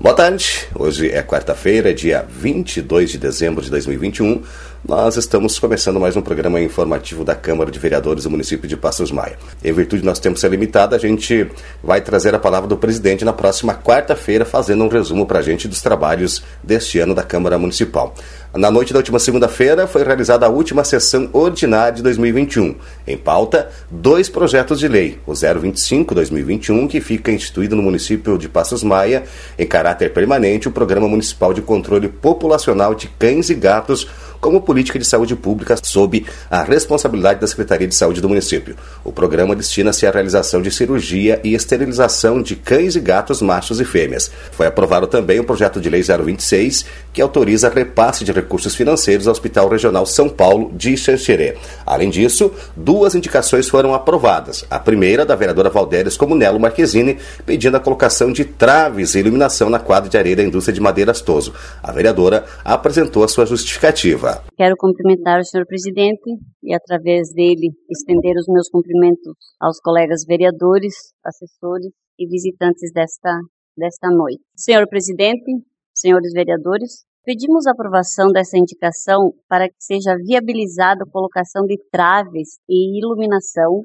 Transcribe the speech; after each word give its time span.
Boa 0.00 0.14
tarde, 0.14 0.68
hoje 0.76 1.10
é 1.10 1.20
quarta-feira, 1.24 1.92
dia 1.92 2.24
22 2.28 3.10
de 3.10 3.18
dezembro 3.18 3.60
de 3.64 3.68
2021. 3.68 4.44
Nós 4.86 5.16
estamos 5.16 5.58
começando 5.58 5.98
mais 5.98 6.16
um 6.16 6.22
programa 6.22 6.60
informativo 6.60 7.24
da 7.24 7.34
Câmara 7.34 7.68
de 7.68 7.80
Vereadores 7.80 8.22
do 8.22 8.30
município 8.30 8.68
de 8.68 8.76
Passos 8.76 9.10
Maia. 9.10 9.36
Em 9.62 9.72
virtude 9.72 10.02
do 10.02 10.06
nosso 10.06 10.22
tempo 10.22 10.38
ser 10.38 10.52
limitado, 10.52 10.94
a 10.94 10.98
gente 10.98 11.50
vai 11.82 12.00
trazer 12.00 12.32
a 12.32 12.38
palavra 12.38 12.68
do 12.68 12.76
presidente 12.76 13.24
na 13.24 13.32
próxima 13.32 13.74
quarta-feira, 13.74 14.44
fazendo 14.44 14.84
um 14.84 14.88
resumo 14.88 15.26
para 15.26 15.40
a 15.40 15.42
gente 15.42 15.66
dos 15.66 15.82
trabalhos 15.82 16.44
deste 16.62 17.00
ano 17.00 17.12
da 17.12 17.24
Câmara 17.24 17.58
Municipal. 17.58 18.14
Na 18.54 18.70
noite 18.70 18.92
da 18.92 19.00
última 19.00 19.18
segunda-feira 19.18 19.86
foi 19.86 20.04
realizada 20.04 20.46
a 20.46 20.48
última 20.48 20.82
sessão 20.84 21.28
ordinária 21.32 21.92
de 21.92 22.02
2021. 22.02 22.76
Em 23.06 23.16
pauta, 23.16 23.68
dois 23.90 24.28
projetos 24.28 24.78
de 24.78 24.88
lei: 24.88 25.18
o 25.26 25.32
025-2021, 25.32 26.88
que 26.88 27.00
fica 27.00 27.30
instituído 27.30 27.76
no 27.76 27.82
município 27.82 28.38
de 28.38 28.48
Passos 28.48 28.82
Maia, 28.82 29.24
em 29.58 29.66
caráter 29.88 30.12
permanente, 30.12 30.68
o 30.68 30.72
Programa 30.72 31.08
Municipal 31.08 31.54
de 31.54 31.62
Controle 31.62 32.08
Populacional 32.08 32.94
de 32.94 33.08
Cães 33.08 33.48
e 33.48 33.54
Gatos 33.54 34.06
como 34.40 34.60
política 34.60 34.98
de 34.98 35.04
saúde 35.04 35.34
pública 35.34 35.76
sob 35.82 36.24
a 36.50 36.62
responsabilidade 36.62 37.40
da 37.40 37.46
Secretaria 37.46 37.86
de 37.86 37.94
Saúde 37.94 38.20
do 38.20 38.28
município. 38.28 38.76
O 39.04 39.12
programa 39.12 39.54
destina-se 39.54 40.06
à 40.06 40.10
realização 40.10 40.62
de 40.62 40.70
cirurgia 40.70 41.40
e 41.42 41.54
esterilização 41.54 42.42
de 42.42 42.56
cães 42.56 42.96
e 42.96 43.00
gatos 43.00 43.42
machos 43.42 43.80
e 43.80 43.84
fêmeas. 43.84 44.30
Foi 44.52 44.66
aprovado 44.66 45.06
também 45.06 45.40
o 45.40 45.44
projeto 45.44 45.80
de 45.80 45.88
lei 45.88 46.02
026, 46.02 46.84
que 47.12 47.22
autoriza 47.22 47.68
repasse 47.68 48.24
de 48.24 48.32
recursos 48.32 48.74
financeiros 48.74 49.26
ao 49.26 49.32
Hospital 49.32 49.68
Regional 49.68 50.06
São 50.06 50.28
Paulo 50.28 50.70
de 50.74 50.96
Xanxerê. 50.96 51.56
Além 51.86 52.10
disso, 52.10 52.52
duas 52.76 53.14
indicações 53.14 53.68
foram 53.68 53.94
aprovadas. 53.94 54.64
A 54.70 54.78
primeira 54.78 55.24
da 55.24 55.34
vereadora 55.34 55.70
Valdéres 55.70 56.16
Comunello 56.16 56.60
Marquezine, 56.60 57.18
pedindo 57.46 57.76
a 57.76 57.80
colocação 57.80 58.32
de 58.32 58.44
traves 58.44 59.14
e 59.14 59.18
iluminação 59.18 59.70
na 59.70 59.78
quadra 59.78 60.10
de 60.10 60.18
areia 60.18 60.36
da 60.36 60.42
indústria 60.42 60.74
de 60.74 60.80
madeiras 60.80 61.20
Toso. 61.20 61.52
A 61.82 61.92
vereadora 61.92 62.44
apresentou 62.64 63.24
a 63.24 63.28
sua 63.28 63.46
justificativa. 63.46 64.27
Quero 64.56 64.76
cumprimentar 64.76 65.40
o 65.40 65.44
senhor 65.44 65.66
presidente 65.66 66.30
e, 66.62 66.74
através 66.74 67.32
dele, 67.32 67.70
estender 67.90 68.36
os 68.36 68.46
meus 68.48 68.68
cumprimentos 68.68 69.34
aos 69.60 69.80
colegas 69.80 70.24
vereadores, 70.26 70.94
assessores 71.24 71.92
e 72.18 72.26
visitantes 72.26 72.92
desta, 72.92 73.38
desta 73.76 74.08
noite. 74.10 74.40
Senhor 74.56 74.88
presidente, 74.88 75.50
senhores 75.94 76.32
vereadores, 76.32 77.04
pedimos 77.24 77.66
aprovação 77.66 78.32
dessa 78.32 78.56
indicação 78.56 79.32
para 79.48 79.68
que 79.68 79.76
seja 79.78 80.16
viabilizada 80.16 81.04
a 81.04 81.10
colocação 81.10 81.64
de 81.66 81.76
traves 81.90 82.58
e 82.68 82.98
iluminação 82.98 83.82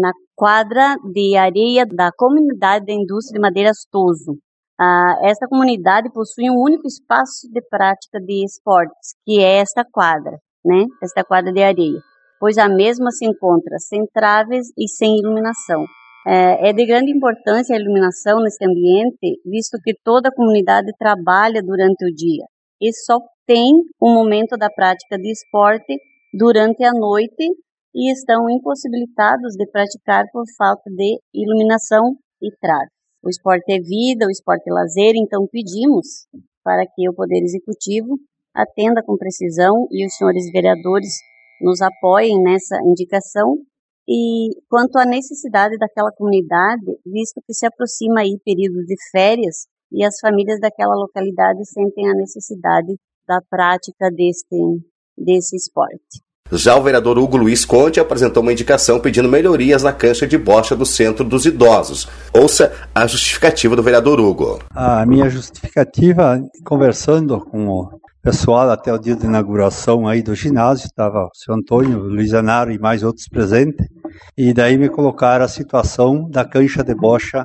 na 0.00 0.12
quadra 0.34 0.96
de 1.12 1.36
areia 1.36 1.86
da 1.86 2.10
comunidade 2.16 2.86
da 2.86 2.92
indústria 2.92 3.38
de 3.38 3.40
madeiras 3.40 3.86
Toso, 3.90 4.38
ah, 4.78 5.18
esta 5.22 5.48
comunidade 5.48 6.12
possui 6.12 6.50
um 6.50 6.58
único 6.58 6.86
espaço 6.86 7.48
de 7.50 7.62
prática 7.68 8.20
de 8.20 8.44
esportes, 8.44 9.14
que 9.24 9.40
é 9.40 9.58
esta 9.58 9.84
quadra, 9.90 10.38
né? 10.64 10.84
Esta 11.02 11.24
quadra 11.24 11.52
de 11.52 11.62
areia, 11.62 12.00
pois 12.38 12.58
a 12.58 12.68
mesma 12.68 13.10
se 13.10 13.24
encontra 13.24 13.78
sem 13.78 14.04
traves 14.12 14.68
e 14.76 14.88
sem 14.88 15.18
iluminação. 15.18 15.84
É, 16.26 16.70
é 16.70 16.72
de 16.72 16.84
grande 16.84 17.10
importância 17.10 17.74
a 17.74 17.80
iluminação 17.80 18.40
neste 18.40 18.66
ambiente, 18.66 19.40
visto 19.46 19.78
que 19.82 19.94
toda 20.04 20.28
a 20.28 20.34
comunidade 20.34 20.92
trabalha 20.98 21.62
durante 21.62 22.04
o 22.04 22.12
dia 22.12 22.44
e 22.80 22.92
só 22.92 23.18
tem 23.46 23.72
o 24.00 24.10
um 24.10 24.14
momento 24.14 24.56
da 24.56 24.68
prática 24.68 25.16
de 25.16 25.30
esporte 25.30 25.96
durante 26.34 26.84
a 26.84 26.92
noite 26.92 27.48
e 27.94 28.12
estão 28.12 28.50
impossibilitados 28.50 29.54
de 29.56 29.70
praticar 29.70 30.24
por 30.32 30.44
falta 30.58 30.90
de 30.90 31.18
iluminação 31.32 32.16
e 32.42 32.50
traves. 32.60 32.95
O 33.22 33.28
esporte 33.28 33.72
é 33.72 33.80
vida, 33.80 34.26
o 34.26 34.30
esporte 34.30 34.68
é 34.68 34.72
lazer, 34.72 35.12
então 35.16 35.46
pedimos 35.50 36.26
para 36.62 36.84
que 36.86 37.08
o 37.08 37.14
Poder 37.14 37.42
Executivo 37.42 38.18
atenda 38.54 39.02
com 39.02 39.16
precisão 39.16 39.86
e 39.90 40.06
os 40.06 40.14
senhores 40.16 40.50
vereadores 40.52 41.12
nos 41.60 41.80
apoiem 41.80 42.42
nessa 42.42 42.76
indicação. 42.84 43.58
E 44.08 44.50
quanto 44.68 44.96
à 44.96 45.04
necessidade 45.04 45.76
daquela 45.78 46.12
comunidade, 46.12 46.84
visto 47.04 47.40
que 47.46 47.52
se 47.52 47.66
aproxima 47.66 48.20
aí 48.20 48.38
período 48.44 48.84
de 48.84 48.94
férias 49.10 49.66
e 49.90 50.04
as 50.04 50.18
famílias 50.20 50.60
daquela 50.60 50.94
localidade 50.94 51.64
sentem 51.68 52.08
a 52.08 52.14
necessidade 52.14 52.94
da 53.26 53.40
prática 53.50 54.10
deste, 54.10 54.56
desse 55.16 55.56
esporte. 55.56 56.25
Já 56.52 56.76
o 56.76 56.82
vereador 56.82 57.18
Hugo 57.18 57.36
Luiz 57.36 57.64
Conte 57.64 57.98
apresentou 57.98 58.42
uma 58.42 58.52
indicação 58.52 59.00
pedindo 59.00 59.28
melhorias 59.28 59.82
na 59.82 59.92
cancha 59.92 60.26
de 60.26 60.38
bocha 60.38 60.76
do 60.76 60.86
Centro 60.86 61.24
dos 61.24 61.44
Idosos. 61.44 62.08
Ouça 62.32 62.72
a 62.94 63.06
justificativa 63.06 63.74
do 63.74 63.82
vereador 63.82 64.20
Hugo. 64.20 64.60
A 64.70 65.04
minha 65.04 65.28
justificativa, 65.28 66.40
conversando 66.64 67.40
com 67.40 67.66
o 67.66 67.90
pessoal 68.22 68.70
até 68.70 68.92
o 68.92 68.98
dia 68.98 69.16
de 69.16 69.26
inauguração 69.26 70.06
aí 70.06 70.22
do 70.22 70.36
ginásio, 70.36 70.86
estava 70.86 71.24
o 71.24 71.30
senhor 71.34 71.58
Antônio, 71.58 71.98
o 71.98 72.08
Luiz 72.08 72.32
Anaro 72.32 72.70
e 72.70 72.78
mais 72.78 73.02
outros 73.02 73.26
presentes, 73.28 73.86
e 74.38 74.52
daí 74.52 74.78
me 74.78 74.88
colocaram 74.88 75.44
a 75.44 75.48
situação 75.48 76.28
da 76.30 76.44
cancha 76.44 76.84
de 76.84 76.94
bocha 76.94 77.44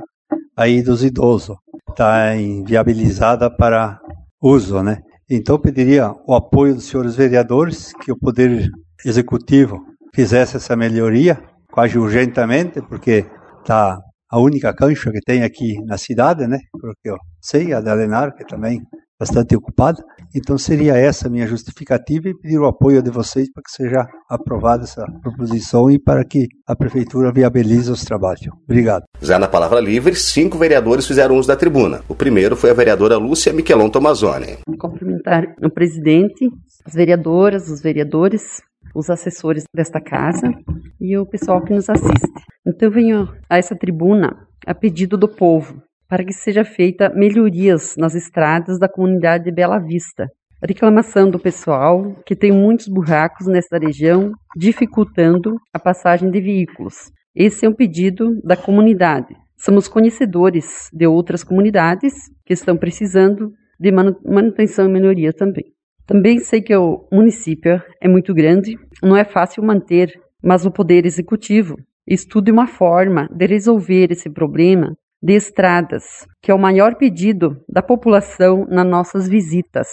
aí 0.56 0.84
dos 0.84 1.04
idosos. 1.04 1.56
Está 1.90 2.36
inviabilizada 2.36 3.50
para 3.50 4.00
uso, 4.42 4.84
né? 4.84 5.00
Então 5.30 5.58
pediria 5.58 6.12
o 6.28 6.36
apoio 6.36 6.76
dos 6.76 6.86
senhores 6.86 7.16
vereadores, 7.16 7.94
que 8.04 8.12
o 8.12 8.18
Poder 8.18 8.70
executivo 9.06 9.80
fizesse 10.14 10.58
essa 10.58 10.76
melhoria, 10.76 11.42
quase 11.72 11.98
urgentemente, 11.98 12.82
porque 12.82 13.26
está 13.60 14.00
a 14.30 14.40
única 14.40 14.74
cancha 14.74 15.12
que 15.12 15.20
tem 15.20 15.44
aqui 15.44 15.76
na 15.86 15.98
cidade, 15.98 16.48
né? 16.48 16.60
Porque 16.72 17.10
eu 17.10 17.18
sei, 17.42 17.74
a 17.74 17.82
da 17.82 17.94
Lenar, 17.94 18.34
que 18.36 18.46
também 18.46 18.82
bastante 19.22 19.56
ocupada. 19.56 20.04
Então 20.34 20.58
seria 20.58 20.98
essa 20.98 21.28
a 21.28 21.30
minha 21.30 21.46
justificativa 21.46 22.28
e 22.28 22.34
pedir 22.34 22.58
o 22.58 22.66
apoio 22.66 23.04
de 23.04 23.12
vocês 23.12 23.52
para 23.54 23.62
que 23.62 23.72
seja 23.72 24.08
aprovada 24.28 24.84
essa 24.84 25.06
proposição 25.22 25.92
e 25.92 26.00
para 26.00 26.26
que 26.26 26.48
a 26.66 26.76
prefeitura 26.76 27.32
viabilize 27.32 27.92
os 27.92 28.04
trabalhos. 28.04 28.48
Obrigado. 28.64 29.04
Já 29.22 29.38
na 29.38 29.48
palavra 29.48 29.80
livre, 29.80 30.16
cinco 30.16 30.58
vereadores 30.58 31.06
fizeram 31.06 31.38
uso 31.38 31.48
da 31.48 31.56
tribuna. 31.56 32.02
O 32.10 32.16
primeiro 32.16 32.56
foi 32.56 32.72
a 32.72 32.74
vereadora 32.74 33.18
Lúcia 33.18 33.54
Miquelon 33.54 33.90
Tomazoni. 33.90 34.58
Cumprimentar 34.80 35.44
o 35.64 35.70
presidente, 35.70 36.50
as 36.84 36.94
vereadoras, 36.94 37.70
os 37.70 37.80
vereadores, 37.80 38.62
os 38.94 39.10
assessores 39.10 39.64
desta 39.74 40.00
casa 40.02 40.54
e 41.00 41.18
o 41.18 41.26
pessoal 41.26 41.62
que 41.64 41.74
nos 41.74 41.90
assiste. 41.90 42.44
Então 42.66 42.88
eu 42.88 42.92
venho 42.92 43.30
a 43.50 43.58
essa 43.58 43.76
tribuna 43.76 44.48
a 44.66 44.74
pedido 44.74 45.18
do 45.18 45.28
povo 45.28 45.82
para 46.08 46.26
que 46.26 46.34
seja 46.34 46.66
feita 46.66 47.10
melhorias 47.10 47.96
nas 47.98 48.16
estradas 48.16 48.78
da 48.78 48.90
comunidade 48.90 49.46
de 49.46 49.52
Bela 49.52 49.80
Vista. 49.80 50.30
Reclamação 50.62 51.32
do 51.32 51.40
pessoal 51.40 52.16
que 52.26 52.36
tem 52.36 52.52
muitos 52.52 52.88
buracos 52.88 53.48
nesta 53.48 53.80
região, 53.80 54.34
dificultando 54.56 55.56
a 55.74 55.80
passagem 55.80 56.30
de 56.30 56.42
veículos. 56.42 57.12
Esse 57.34 57.66
é 57.66 57.70
um 57.70 57.74
pedido 57.74 58.40
da 58.44 58.58
comunidade. 58.58 59.36
Somos 59.58 59.88
conhecedores 59.88 60.90
de 60.92 61.08
outras 61.08 61.44
comunidades 61.44 62.14
que 62.46 62.54
estão 62.54 62.76
precisando 62.76 63.54
de 63.80 63.92
manutenção 63.92 64.86
e 64.86 64.92
melhoria 64.92 65.32
também. 65.32 65.72
Também 66.06 66.40
sei 66.40 66.62
que 66.62 66.76
o 66.76 67.08
município 67.12 67.82
é 68.02 68.08
muito 68.08 68.34
grande, 68.34 68.78
não 69.02 69.16
é 69.16 69.24
fácil 69.24 69.64
manter, 69.64 70.20
mas 70.44 70.66
o 70.66 70.72
Poder 70.72 71.06
Executivo 71.06 71.78
estude 72.08 72.52
uma 72.52 72.68
forma 72.68 73.30
de 73.32 73.46
resolver 73.46 74.12
esse 74.12 74.30
problema 74.30 74.96
de 75.22 75.34
estradas, 75.34 76.28
que 76.42 76.52
é 76.52 76.54
o 76.54 76.60
maior 76.60 76.96
pedido 76.96 77.58
da 77.70 77.82
população 77.82 78.66
nas 78.68 78.86
nossas 78.86 79.28
visitas. 79.30 79.88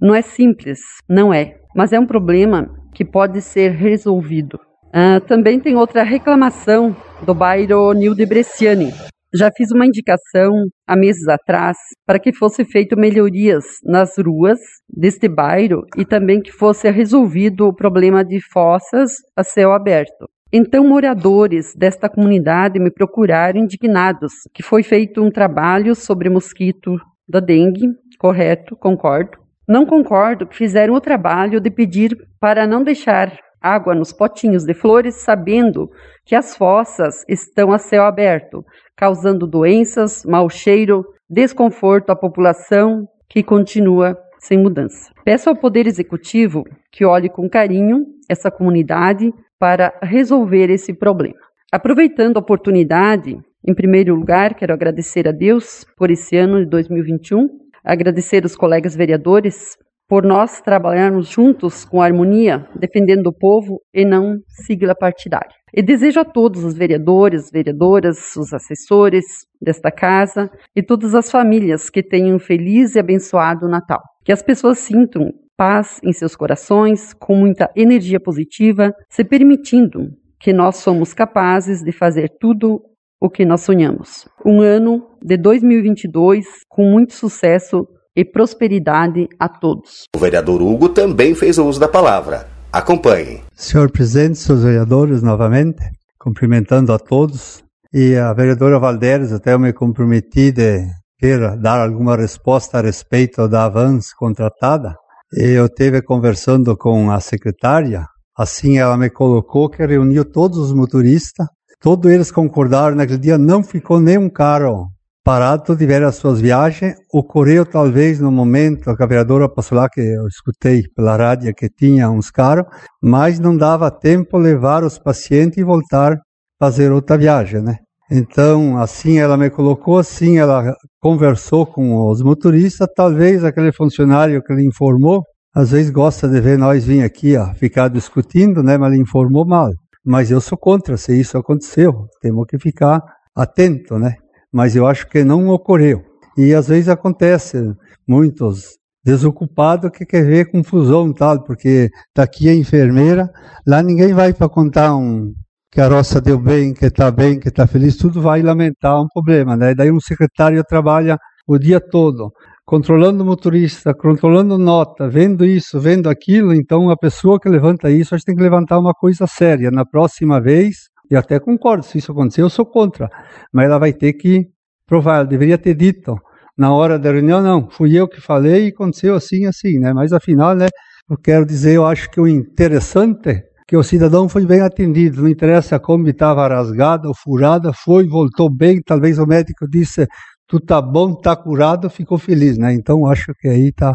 Não 0.00 0.14
é 0.14 0.20
simples, 0.20 0.80
não 1.08 1.32
é, 1.32 1.56
mas 1.74 1.92
é 1.92 1.98
um 1.98 2.06
problema 2.06 2.68
que 2.92 3.04
pode 3.04 3.40
ser 3.40 3.72
resolvido. 3.72 4.60
Uh, 4.88 5.20
também 5.26 5.58
tem 5.58 5.74
outra 5.74 6.02
reclamação 6.02 6.94
do 7.24 7.34
bairro 7.34 7.92
Nilde 7.94 8.26
Bresciani, 8.26 8.92
já 9.34 9.50
fiz 9.50 9.72
uma 9.72 9.84
indicação 9.84 10.52
há 10.86 10.96
meses 10.96 11.26
atrás 11.26 11.76
para 12.06 12.20
que 12.20 12.32
fosse 12.32 12.64
feito 12.64 12.96
melhorias 12.96 13.64
nas 13.82 14.16
ruas 14.16 14.60
deste 14.88 15.28
bairro 15.28 15.84
e 15.96 16.04
também 16.04 16.40
que 16.40 16.52
fosse 16.52 16.88
resolvido 16.88 17.66
o 17.66 17.74
problema 17.74 18.24
de 18.24 18.40
fossas 18.52 19.14
a 19.36 19.42
céu 19.42 19.72
aberto. 19.72 20.28
Então, 20.52 20.86
moradores 20.86 21.74
desta 21.74 22.08
comunidade 22.08 22.78
me 22.78 22.92
procuraram 22.92 23.58
indignados 23.58 24.32
que 24.54 24.62
foi 24.62 24.84
feito 24.84 25.20
um 25.20 25.30
trabalho 25.30 25.96
sobre 25.96 26.30
mosquito 26.30 26.96
da 27.28 27.40
dengue, 27.40 27.88
correto, 28.20 28.76
concordo. 28.76 29.36
Não 29.66 29.84
concordo 29.84 30.46
que 30.46 30.56
fizeram 30.56 30.94
o 30.94 31.00
trabalho 31.00 31.60
de 31.60 31.70
pedir 31.70 32.16
para 32.38 32.68
não 32.68 32.84
deixar 32.84 33.36
água 33.64 33.94
nos 33.94 34.12
potinhos 34.12 34.64
de 34.64 34.74
flores, 34.74 35.16
sabendo 35.16 35.90
que 36.24 36.34
as 36.34 36.54
fossas 36.54 37.24
estão 37.26 37.72
a 37.72 37.78
céu 37.78 38.04
aberto, 38.04 38.62
causando 38.96 39.46
doenças, 39.46 40.24
mau 40.24 40.48
cheiro, 40.48 41.04
desconforto 41.28 42.10
à 42.10 42.16
população 42.16 43.06
que 43.28 43.42
continua 43.42 44.16
sem 44.38 44.58
mudança. 44.58 45.10
Peço 45.24 45.48
ao 45.48 45.56
Poder 45.56 45.86
Executivo 45.86 46.64
que 46.92 47.04
olhe 47.04 47.28
com 47.28 47.48
carinho 47.48 48.04
essa 48.28 48.50
comunidade 48.50 49.32
para 49.58 49.92
resolver 50.02 50.70
esse 50.70 50.92
problema. 50.92 51.38
Aproveitando 51.72 52.36
a 52.36 52.40
oportunidade, 52.40 53.38
Em 53.66 53.74
primeiro 53.74 54.14
lugar, 54.14 54.54
quero 54.54 54.74
agradecer 54.74 55.26
a 55.26 55.32
Deus 55.32 55.86
por 55.96 56.10
esse 56.10 56.36
ano 56.36 56.62
de 56.62 56.66
2021, 56.66 57.48
agradecer 57.82 58.44
os 58.44 58.54
colegas 58.54 58.94
vereadores 58.94 59.74
por 60.06 60.22
nós 60.22 60.60
trabalharmos 60.60 61.28
juntos 61.30 61.82
com 61.82 62.02
harmonia, 62.02 62.68
defendendo 62.78 63.28
o 63.28 63.32
povo 63.32 63.80
e 63.94 64.04
não 64.04 64.36
sigla 64.48 64.94
partidária. 64.94 65.63
E 65.76 65.82
desejo 65.82 66.20
a 66.20 66.24
todos 66.24 66.62
os 66.62 66.74
vereadores, 66.74 67.50
vereadoras, 67.50 68.36
os 68.36 68.52
assessores 68.52 69.24
desta 69.60 69.90
casa 69.90 70.48
e 70.76 70.80
todas 70.80 71.16
as 71.16 71.28
famílias 71.28 71.90
que 71.90 72.00
tenham 72.00 72.36
um 72.36 72.38
feliz 72.38 72.94
e 72.94 73.00
abençoado 73.00 73.68
Natal. 73.68 74.00
Que 74.24 74.30
as 74.30 74.40
pessoas 74.40 74.78
sintam 74.78 75.32
paz 75.56 76.00
em 76.04 76.12
seus 76.12 76.36
corações, 76.36 77.12
com 77.12 77.34
muita 77.34 77.68
energia 77.74 78.20
positiva, 78.20 78.92
se 79.08 79.24
permitindo 79.24 80.10
que 80.38 80.52
nós 80.52 80.76
somos 80.76 81.12
capazes 81.12 81.82
de 81.82 81.90
fazer 81.90 82.30
tudo 82.40 82.80
o 83.20 83.28
que 83.28 83.44
nós 83.44 83.62
sonhamos. 83.62 84.28
Um 84.44 84.60
ano 84.60 85.04
de 85.24 85.36
2022 85.36 86.44
com 86.68 86.84
muito 86.84 87.14
sucesso 87.14 87.86
e 88.14 88.24
prosperidade 88.24 89.28
a 89.40 89.48
todos. 89.48 90.04
O 90.14 90.18
vereador 90.20 90.62
Hugo 90.62 90.88
também 90.88 91.34
fez 91.34 91.58
o 91.58 91.66
uso 91.66 91.80
da 91.80 91.88
palavra. 91.88 92.46
Acompanhe. 92.72 93.43
Senhor 93.56 93.88
presidente, 93.88 94.36
senhores 94.36 94.64
vereadores, 94.64 95.22
novamente, 95.22 95.80
cumprimentando 96.18 96.92
a 96.92 96.98
todos. 96.98 97.62
E 97.92 98.16
a 98.16 98.32
vereadora 98.32 98.80
Valderes, 98.80 99.30
até 99.32 99.52
eu 99.52 99.60
me 99.60 99.72
comprometi 99.72 100.50
de 100.50 100.84
queira 101.16 101.56
dar 101.56 101.80
alguma 101.80 102.16
resposta 102.16 102.78
a 102.78 102.82
respeito 102.82 103.48
da 103.48 103.66
Avans 103.66 104.12
contratada. 104.12 104.96
E 105.32 105.50
eu 105.50 105.66
esteve 105.66 106.02
conversando 106.02 106.76
com 106.76 107.12
a 107.12 107.20
secretária, 107.20 108.04
assim 108.36 108.78
ela 108.78 108.96
me 108.96 109.08
colocou 109.08 109.70
que 109.70 109.86
reuniu 109.86 110.24
todos 110.24 110.58
os 110.58 110.72
motoristas, 110.72 111.46
todos 111.80 112.10
eles 112.10 112.32
concordaram 112.32 112.96
naquele 112.96 113.18
dia, 113.18 113.38
não 113.38 113.62
ficou 113.62 114.00
nenhum 114.00 114.28
carro 114.28 114.88
parado, 115.24 115.74
tiveram 115.76 116.06
as 116.06 116.16
suas 116.16 116.40
viagens. 116.40 116.94
Ocorreu 117.12 117.64
talvez 117.64 118.20
no 118.20 118.30
momento, 118.30 118.90
a 118.90 119.06
vereadora 119.06 119.48
passou 119.48 119.78
lá, 119.78 119.88
que 119.88 120.00
eu 120.00 120.26
escutei 120.28 120.82
pela 120.94 121.16
rádio 121.16 121.54
que 121.54 121.68
tinha 121.70 122.10
uns 122.10 122.30
carros, 122.30 122.66
mas 123.02 123.40
não 123.40 123.56
dava 123.56 123.90
tempo 123.90 124.36
levar 124.36 124.84
os 124.84 124.98
pacientes 124.98 125.58
e 125.58 125.64
voltar 125.64 126.18
fazer 126.60 126.92
outra 126.92 127.16
viagem, 127.18 127.60
né? 127.62 127.76
Então, 128.10 128.78
assim 128.78 129.18
ela 129.18 129.36
me 129.36 129.50
colocou, 129.50 129.98
assim 129.98 130.38
ela 130.38 130.74
conversou 131.00 131.66
com 131.66 132.10
os 132.10 132.22
motoristas, 132.22 132.86
talvez 132.94 133.42
aquele 133.42 133.72
funcionário 133.72 134.42
que 134.42 134.54
lhe 134.54 134.66
informou, 134.66 135.22
às 135.54 135.70
vezes 135.70 135.90
gosta 135.90 136.28
de 136.28 136.40
ver 136.40 136.58
nós 136.58 136.84
vir 136.84 137.02
aqui 137.02 137.36
ó, 137.36 137.52
ficar 137.54 137.88
discutindo, 137.88 138.62
né, 138.62 138.76
mas 138.76 138.92
ele 138.92 139.02
informou 139.02 139.46
mal. 139.46 139.70
Mas 140.04 140.30
eu 140.30 140.40
sou 140.40 140.58
contra 140.58 140.96
se 140.96 141.18
isso 141.18 141.38
aconteceu, 141.38 142.06
temos 142.20 142.46
que 142.46 142.58
ficar 142.58 143.02
atento, 143.34 143.98
né? 143.98 144.14
Mas 144.54 144.76
eu 144.76 144.86
acho 144.86 145.08
que 145.08 145.24
não 145.24 145.48
ocorreu. 145.48 146.04
E 146.38 146.54
às 146.54 146.68
vezes 146.68 146.88
acontece, 146.88 147.74
muitos 148.06 148.78
desocupados 149.04 149.90
que 149.90 150.06
quer 150.06 150.24
ver 150.24 150.48
confusão 150.48 151.12
tal, 151.12 151.42
porque 151.42 151.90
daqui 152.14 152.48
a 152.48 152.54
enfermeira, 152.54 153.28
lá 153.66 153.82
ninguém 153.82 154.14
vai 154.14 154.32
para 154.32 154.48
contar 154.48 154.94
um, 154.94 155.34
que 155.72 155.80
a 155.80 155.88
roça 155.88 156.20
deu 156.20 156.38
bem, 156.38 156.72
que 156.72 156.86
está 156.86 157.10
bem, 157.10 157.40
que 157.40 157.48
está 157.48 157.66
feliz, 157.66 157.96
tudo 157.96 158.22
vai 158.22 158.42
lamentar 158.42 159.02
um 159.02 159.08
problema, 159.12 159.56
né? 159.56 159.74
Daí 159.74 159.90
um 159.90 160.00
secretário 160.00 160.62
trabalha 160.62 161.18
o 161.48 161.58
dia 161.58 161.80
todo, 161.80 162.30
controlando 162.64 163.24
o 163.24 163.26
motorista, 163.26 163.92
controlando 163.92 164.56
nota, 164.56 165.08
vendo 165.08 165.44
isso, 165.44 165.80
vendo 165.80 166.08
aquilo, 166.08 166.54
então 166.54 166.90
a 166.90 166.96
pessoa 166.96 167.40
que 167.40 167.48
levanta 167.48 167.90
isso, 167.90 168.14
a 168.14 168.18
gente 168.18 168.26
tem 168.26 168.36
que 168.36 168.42
levantar 168.42 168.78
uma 168.78 168.94
coisa 168.94 169.26
séria. 169.26 169.72
Na 169.72 169.84
próxima 169.84 170.40
vez, 170.40 170.76
e 171.14 171.16
até 171.16 171.38
concordo, 171.38 171.84
se 171.84 171.98
isso 171.98 172.12
acontecer, 172.12 172.42
eu 172.42 172.50
sou 172.50 172.66
contra, 172.66 173.08
mas 173.52 173.66
ela 173.66 173.78
vai 173.78 173.92
ter 173.92 174.12
que 174.14 174.48
provar, 174.86 175.16
ela 175.16 175.24
deveria 175.24 175.56
ter 175.56 175.74
dito 175.74 176.16
na 176.56 176.72
hora 176.72 176.98
da 176.98 177.10
reunião, 177.10 177.40
não, 177.40 177.68
fui 177.70 177.96
eu 177.96 178.06
que 178.06 178.20
falei 178.20 178.66
e 178.66 178.68
aconteceu 178.68 179.14
assim, 179.14 179.46
assim, 179.46 179.78
né? 179.78 179.92
Mas 179.92 180.12
afinal, 180.12 180.54
né, 180.54 180.68
eu 181.10 181.16
quero 181.16 181.44
dizer, 181.44 181.74
eu 181.74 181.86
acho 181.86 182.10
que 182.10 182.20
o 182.20 182.28
interessante 182.28 183.42
que 183.66 183.76
o 183.76 183.82
cidadão 183.82 184.28
foi 184.28 184.44
bem 184.44 184.60
atendido, 184.60 185.22
não 185.22 185.28
interessa 185.28 185.78
como 185.80 186.06
estava 186.08 186.46
rasgada 186.46 187.08
ou 187.08 187.14
furada, 187.14 187.72
foi, 187.72 188.06
voltou 188.06 188.50
bem, 188.54 188.80
talvez 188.82 189.18
o 189.18 189.26
médico 189.26 189.66
disse, 189.68 190.06
tu 190.46 190.60
tá 190.60 190.82
bom, 190.82 191.14
tá 191.14 191.34
curado, 191.34 191.88
ficou 191.88 192.18
feliz, 192.18 192.58
né? 192.58 192.74
Então 192.74 193.06
acho 193.06 193.32
que 193.40 193.48
aí 193.48 193.72
tá, 193.72 193.94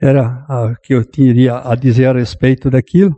era 0.00 0.46
o 0.48 0.74
que 0.82 0.94
eu 0.94 1.04
tinha 1.04 1.58
a 1.58 1.74
dizer 1.74 2.06
a 2.06 2.12
respeito 2.14 2.70
daquilo. 2.70 3.14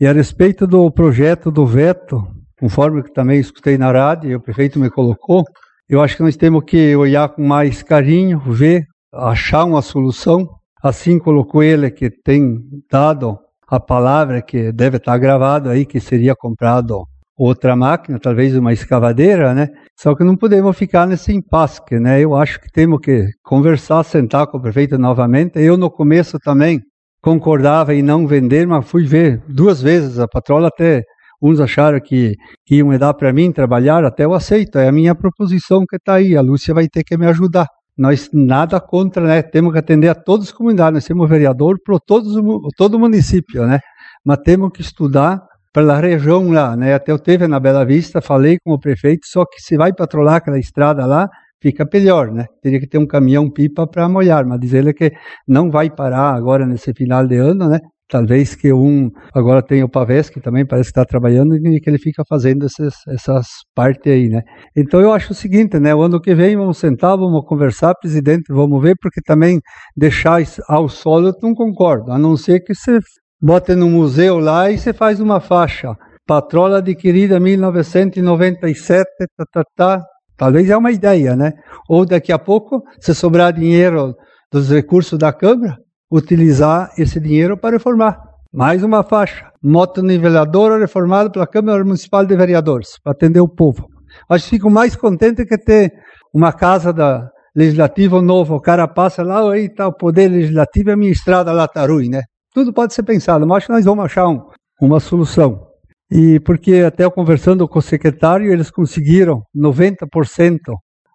E 0.00 0.06
a 0.06 0.12
respeito 0.12 0.66
do 0.66 0.90
projeto 0.90 1.52
do 1.52 1.64
veto, 1.64 2.26
conforme 2.64 3.02
também 3.12 3.38
escutei 3.38 3.76
na 3.76 3.92
rádio, 3.92 4.30
e 4.30 4.34
o 4.34 4.40
prefeito 4.40 4.78
me 4.78 4.88
colocou, 4.88 5.44
eu 5.86 6.00
acho 6.00 6.16
que 6.16 6.22
nós 6.22 6.34
temos 6.34 6.64
que 6.64 6.96
olhar 6.96 7.28
com 7.28 7.44
mais 7.44 7.82
carinho, 7.82 8.40
ver, 8.40 8.86
achar 9.12 9.64
uma 9.64 9.82
solução. 9.82 10.48
Assim 10.82 11.18
colocou 11.18 11.62
ele 11.62 11.90
que 11.90 12.08
tem 12.08 12.58
dado 12.90 13.38
a 13.68 13.78
palavra 13.78 14.40
que 14.40 14.72
deve 14.72 14.96
estar 14.96 15.18
gravado 15.18 15.68
aí, 15.68 15.84
que 15.84 16.00
seria 16.00 16.34
comprado 16.34 17.04
outra 17.36 17.76
máquina, 17.76 18.18
talvez 18.18 18.56
uma 18.56 18.72
escavadeira, 18.72 19.52
né? 19.52 19.68
Só 20.00 20.14
que 20.14 20.24
não 20.24 20.34
podemos 20.34 20.74
ficar 20.74 21.06
nesse 21.06 21.34
impasse, 21.34 21.82
né? 22.00 22.22
Eu 22.22 22.34
acho 22.34 22.58
que 22.58 22.72
temos 22.72 22.98
que 23.00 23.26
conversar, 23.42 24.02
sentar 24.04 24.46
com 24.46 24.56
o 24.56 24.62
prefeito 24.62 24.96
novamente. 24.96 25.58
Eu 25.58 25.76
no 25.76 25.90
começo 25.90 26.38
também 26.38 26.80
concordava 27.22 27.94
em 27.94 28.00
não 28.02 28.26
vender, 28.26 28.66
mas 28.66 28.88
fui 28.88 29.04
ver 29.04 29.42
duas 29.46 29.82
vezes 29.82 30.18
a 30.18 30.26
patrola 30.26 30.68
até 30.68 31.02
uns 31.44 31.60
acharam 31.60 32.00
que, 32.00 32.34
que 32.64 32.76
iam 32.76 32.96
dar 32.98 33.12
para 33.14 33.32
mim 33.32 33.52
trabalhar, 33.52 34.04
até 34.04 34.24
eu 34.24 34.32
aceito, 34.32 34.78
é 34.78 34.88
a 34.88 34.92
minha 34.92 35.14
proposição 35.14 35.84
que 35.88 35.96
está 35.96 36.14
aí, 36.14 36.36
a 36.36 36.40
Lúcia 36.40 36.72
vai 36.72 36.88
ter 36.88 37.04
que 37.04 37.16
me 37.16 37.26
ajudar. 37.26 37.66
Nós 37.96 38.30
nada 38.32 38.80
contra, 38.80 39.24
né? 39.24 39.42
Temos 39.42 39.72
que 39.72 39.78
atender 39.78 40.08
a 40.08 40.14
todas 40.16 40.46
as 40.46 40.52
comunidades. 40.52 40.94
Nós 40.94 41.04
temos 41.04 41.28
vereador 41.28 41.78
para 41.84 41.96
todo 42.00 42.94
o 42.94 42.98
município, 42.98 43.66
né? 43.66 43.78
Mas 44.24 44.38
temos 44.38 44.70
que 44.72 44.80
estudar 44.80 45.40
pela 45.72 46.00
região 46.00 46.50
lá, 46.50 46.76
né? 46.76 46.94
Até 46.94 47.12
eu 47.12 47.18
teve 47.18 47.46
na 47.46 47.60
Bela 47.60 47.84
Vista, 47.84 48.20
falei 48.20 48.58
com 48.64 48.72
o 48.72 48.80
prefeito, 48.80 49.26
só 49.26 49.44
que 49.44 49.60
se 49.60 49.76
vai 49.76 49.92
patrolar 49.92 50.36
aquela 50.36 50.58
estrada 50.58 51.06
lá, 51.06 51.28
fica 51.60 51.86
pior, 51.86 52.32
né? 52.32 52.46
Teria 52.62 52.80
que 52.80 52.86
ter 52.86 52.98
um 52.98 53.06
caminhão 53.06 53.50
pipa 53.50 53.86
para 53.86 54.08
molhar, 54.08 54.44
mas 54.46 54.58
diz 54.60 54.72
ele 54.72 54.92
que 54.92 55.12
não 55.46 55.70
vai 55.70 55.90
parar 55.90 56.34
agora 56.34 56.66
nesse 56.66 56.92
final 56.94 57.26
de 57.26 57.36
ano, 57.36 57.68
né? 57.68 57.78
Talvez 58.08 58.54
que 58.54 58.70
um 58.72 59.10
agora 59.34 59.62
tem 59.62 59.82
o 59.82 59.88
Pavés, 59.88 60.28
que 60.28 60.40
também 60.40 60.66
parece 60.66 60.92
que 60.92 60.98
está 60.98 61.06
trabalhando 61.06 61.56
e 61.56 61.80
que 61.80 61.88
ele 61.88 61.98
fica 61.98 62.22
fazendo 62.28 62.66
essas, 62.66 62.94
essas 63.08 63.46
partes 63.74 64.12
aí, 64.12 64.28
né? 64.28 64.42
Então 64.76 65.00
eu 65.00 65.12
acho 65.12 65.32
o 65.32 65.34
seguinte, 65.34 65.78
né? 65.80 65.94
O 65.94 66.02
ano 66.02 66.20
que 66.20 66.34
vem 66.34 66.56
vamos 66.56 66.78
sentar, 66.78 67.16
vamos 67.16 67.44
conversar, 67.46 67.94
presidente, 67.94 68.52
vamos 68.52 68.82
ver, 68.82 68.94
porque 69.00 69.22
também 69.22 69.58
deixar 69.96 70.42
ao 70.68 70.88
solo 70.88 71.28
eu 71.28 71.34
não 71.42 71.54
concordo, 71.54 72.12
a 72.12 72.18
não 72.18 72.36
ser 72.36 72.60
que 72.60 72.74
você 72.74 73.00
bote 73.40 73.74
no 73.74 73.88
museu 73.88 74.38
lá 74.38 74.70
e 74.70 74.78
você 74.78 74.92
faz 74.92 75.18
uma 75.18 75.40
faixa. 75.40 75.94
Patrola 76.26 76.78
adquirida 76.78 77.36
em 77.36 77.40
1997, 77.40 79.04
tá, 79.36 79.44
tá, 79.52 79.64
tá. 79.76 80.04
Talvez 80.36 80.68
é 80.68 80.76
uma 80.76 80.90
ideia, 80.90 81.36
né? 81.36 81.52
Ou 81.88 82.04
daqui 82.04 82.32
a 82.32 82.38
pouco, 82.38 82.82
se 82.98 83.14
sobrar 83.14 83.52
dinheiro 83.52 84.14
dos 84.50 84.70
recursos 84.70 85.18
da 85.18 85.32
Câmara, 85.32 85.76
utilizar 86.10 86.90
esse 86.98 87.18
dinheiro 87.20 87.56
para 87.56 87.76
reformar. 87.76 88.20
Mais 88.52 88.84
uma 88.84 89.02
faixa. 89.02 89.50
Moto 89.62 90.02
niveladora 90.02 90.78
reformada 90.78 91.30
pela 91.30 91.46
Câmara 91.46 91.84
Municipal 91.84 92.24
de 92.24 92.36
Vereadores, 92.36 92.98
para 93.02 93.12
atender 93.12 93.40
o 93.40 93.48
povo. 93.48 93.88
Acho 94.28 94.44
que 94.44 94.50
fico 94.50 94.70
mais 94.70 94.94
contente 94.94 95.44
que 95.44 95.58
ter 95.58 95.92
uma 96.32 96.52
casa 96.52 96.92
da 96.92 97.28
legislativa 97.54 98.20
nova. 98.22 98.54
O 98.54 98.60
cara 98.60 98.86
passa 98.86 99.22
lá, 99.22 99.52
aí 99.52 99.66
está 99.66 99.88
o 99.88 99.92
poder 99.92 100.28
legislativo 100.28 100.90
e 100.90 100.92
a 100.92 100.96
minha 100.96 101.12
estrada 101.12 101.52
lá 101.52 101.64
está 101.64 101.86
ruim, 101.86 102.08
né? 102.08 102.22
Tudo 102.52 102.72
pode 102.72 102.94
ser 102.94 103.02
pensado, 103.02 103.46
mas 103.46 103.58
acho 103.58 103.66
que 103.66 103.72
nós 103.72 103.84
vamos 103.84 104.04
achar 104.04 104.28
um, 104.28 104.40
uma 104.80 105.00
solução. 105.00 105.66
E 106.10 106.38
porque 106.40 106.76
até 106.86 107.08
conversando 107.10 107.66
com 107.66 107.78
o 107.78 107.82
secretário, 107.82 108.52
eles 108.52 108.70
conseguiram 108.70 109.42
90% 109.56 110.58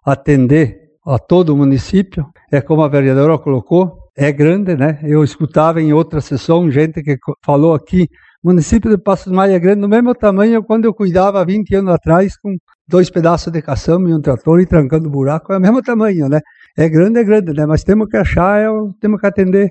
atender 0.04 0.76
a 1.06 1.18
todo 1.18 1.50
o 1.50 1.56
município. 1.56 2.26
É 2.52 2.60
como 2.60 2.82
a 2.82 2.88
vereadora 2.88 3.38
colocou, 3.38 3.99
é 4.20 4.30
grande, 4.30 4.76
né? 4.76 4.98
Eu 5.02 5.24
escutava 5.24 5.80
em 5.80 5.94
outra 5.94 6.20
sessão 6.20 6.70
gente 6.70 7.02
que 7.02 7.16
falou 7.42 7.72
aqui, 7.72 8.06
o 8.44 8.48
município 8.48 8.90
de 8.90 8.98
Passos 8.98 9.32
Maia 9.32 9.54
é 9.54 9.58
grande, 9.58 9.80
do 9.80 9.88
mesmo 9.88 10.14
tamanho 10.14 10.62
quando 10.62 10.84
eu 10.84 10.92
cuidava 10.92 11.42
20 11.42 11.74
anos 11.76 11.94
atrás, 11.94 12.36
com 12.36 12.54
dois 12.86 13.08
pedaços 13.08 13.50
de 13.50 13.62
caçamba 13.62 14.10
e 14.10 14.14
um 14.14 14.20
trator 14.20 14.60
e 14.60 14.66
trancando 14.66 15.08
buraco, 15.08 15.54
é 15.54 15.56
o 15.56 15.60
mesmo 15.60 15.82
tamanho, 15.82 16.28
né? 16.28 16.40
É 16.76 16.86
grande, 16.86 17.18
é 17.18 17.24
grande, 17.24 17.54
né? 17.54 17.64
Mas 17.64 17.82
temos 17.82 18.08
que 18.08 18.16
achar, 18.18 18.60
é, 18.60 18.66
temos 19.00 19.18
que 19.18 19.26
atender 19.26 19.70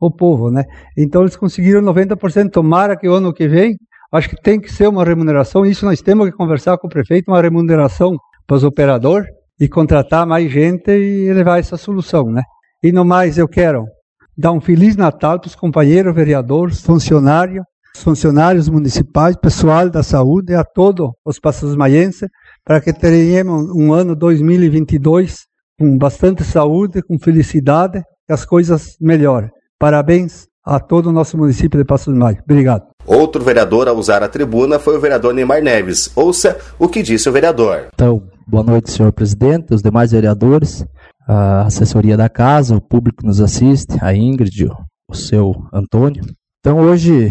o 0.00 0.10
povo, 0.10 0.50
né? 0.50 0.64
Então 0.98 1.22
eles 1.22 1.36
conseguiram 1.36 1.80
90%, 1.80 2.50
tomara 2.50 2.96
que 2.96 3.08
o 3.08 3.14
ano 3.14 3.32
que 3.32 3.46
vem, 3.46 3.76
acho 4.10 4.28
que 4.28 4.42
tem 4.42 4.60
que 4.60 4.72
ser 4.72 4.88
uma 4.88 5.04
remuneração, 5.04 5.64
isso 5.64 5.86
nós 5.86 6.02
temos 6.02 6.28
que 6.28 6.36
conversar 6.36 6.76
com 6.78 6.88
o 6.88 6.90
prefeito, 6.90 7.30
uma 7.30 7.40
remuneração 7.40 8.16
para 8.44 8.56
os 8.56 8.64
operadores 8.64 9.28
e 9.60 9.68
contratar 9.68 10.26
mais 10.26 10.50
gente 10.50 10.90
e 10.90 11.32
levar 11.32 11.60
essa 11.60 11.76
solução, 11.76 12.24
né? 12.28 12.42
E 12.84 12.92
no 12.92 13.02
mais, 13.02 13.38
eu 13.38 13.48
quero 13.48 13.86
dar 14.36 14.52
um 14.52 14.60
Feliz 14.60 14.94
Natal 14.94 15.40
para 15.40 15.48
os 15.48 15.54
companheiros 15.54 16.14
vereadores, 16.14 16.82
funcionários, 16.82 17.64
funcionários 17.96 18.68
municipais, 18.68 19.36
pessoal 19.36 19.88
da 19.88 20.02
saúde, 20.02 20.54
a 20.54 20.62
todos 20.62 21.08
os 21.24 21.40
passos 21.40 21.74
maienses, 21.74 22.28
para 22.62 22.82
que 22.82 22.92
tenhamos 22.92 23.70
um 23.74 23.90
ano 23.90 24.14
2022 24.14 25.46
com 25.78 25.96
bastante 25.96 26.44
saúde, 26.44 27.00
com 27.00 27.18
felicidade, 27.18 28.02
que 28.26 28.34
as 28.34 28.44
coisas 28.44 28.98
melhorem. 29.00 29.48
Parabéns 29.78 30.46
a 30.62 30.78
todo 30.78 31.06
o 31.06 31.12
nosso 31.12 31.38
município 31.38 31.78
de 31.78 31.86
Passos 31.86 32.14
Maio. 32.14 32.42
Obrigado. 32.44 32.84
Outro 33.06 33.42
vereador 33.42 33.88
a 33.88 33.94
usar 33.94 34.22
a 34.22 34.28
tribuna 34.28 34.78
foi 34.78 34.98
o 34.98 35.00
vereador 35.00 35.32
Neymar 35.32 35.62
Neves. 35.62 36.10
Ouça 36.14 36.58
o 36.78 36.86
que 36.86 37.02
disse 37.02 37.30
o 37.30 37.32
vereador. 37.32 37.88
Então, 37.94 38.22
boa 38.46 38.62
noite, 38.62 38.90
senhor 38.90 39.10
presidente, 39.10 39.72
os 39.72 39.80
demais 39.80 40.12
vereadores, 40.12 40.84
a 41.26 41.62
assessoria 41.62 42.16
da 42.16 42.28
casa, 42.28 42.76
o 42.76 42.80
público 42.80 43.22
que 43.22 43.26
nos 43.26 43.40
assiste, 43.40 43.96
a 44.00 44.14
Ingrid, 44.14 44.68
o 45.08 45.14
seu 45.14 45.54
Antônio. 45.72 46.24
Então, 46.60 46.78
hoje 46.78 47.28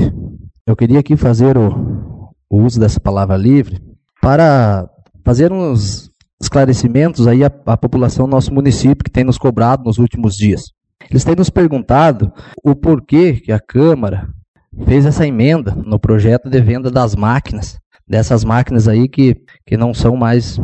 eu 0.66 0.76
queria 0.76 1.00
aqui 1.00 1.16
fazer 1.16 1.58
o, 1.58 2.32
o 2.50 2.62
uso 2.62 2.80
dessa 2.80 3.00
palavra 3.00 3.38
livre 3.38 3.82
para 4.22 4.88
fazer 5.24 5.52
uns 5.52 6.10
esclarecimentos 6.42 7.28
aí 7.28 7.44
à, 7.44 7.52
à 7.66 7.78
população 7.78 8.26
do 8.26 8.32
nosso 8.32 8.54
município 8.54 9.04
que 9.04 9.12
tem 9.12 9.24
nos 9.24 9.38
cobrado 9.38 9.84
nos 9.84 9.98
últimos 9.98 10.36
dias. 10.36 10.64
Eles 11.10 11.24
têm 11.24 11.36
nos 11.36 11.50
perguntado 11.50 12.32
o 12.64 12.76
porquê 12.76 13.34
que 13.34 13.52
a 13.52 13.60
Câmara 13.60 14.28
fez 14.86 15.06
essa 15.06 15.28
emenda 15.28 15.76
no 15.76 16.00
projeto 16.00 16.50
de 16.50 16.60
venda 16.62 16.90
das 16.90 17.16
máquinas, 17.16 17.78
dessas 18.08 18.44
máquinas 18.44 18.88
aí 18.88 19.08
que, 19.08 19.36
que 19.66 19.78
não 19.78 19.94
são 19.94 20.16
mais 20.16 20.60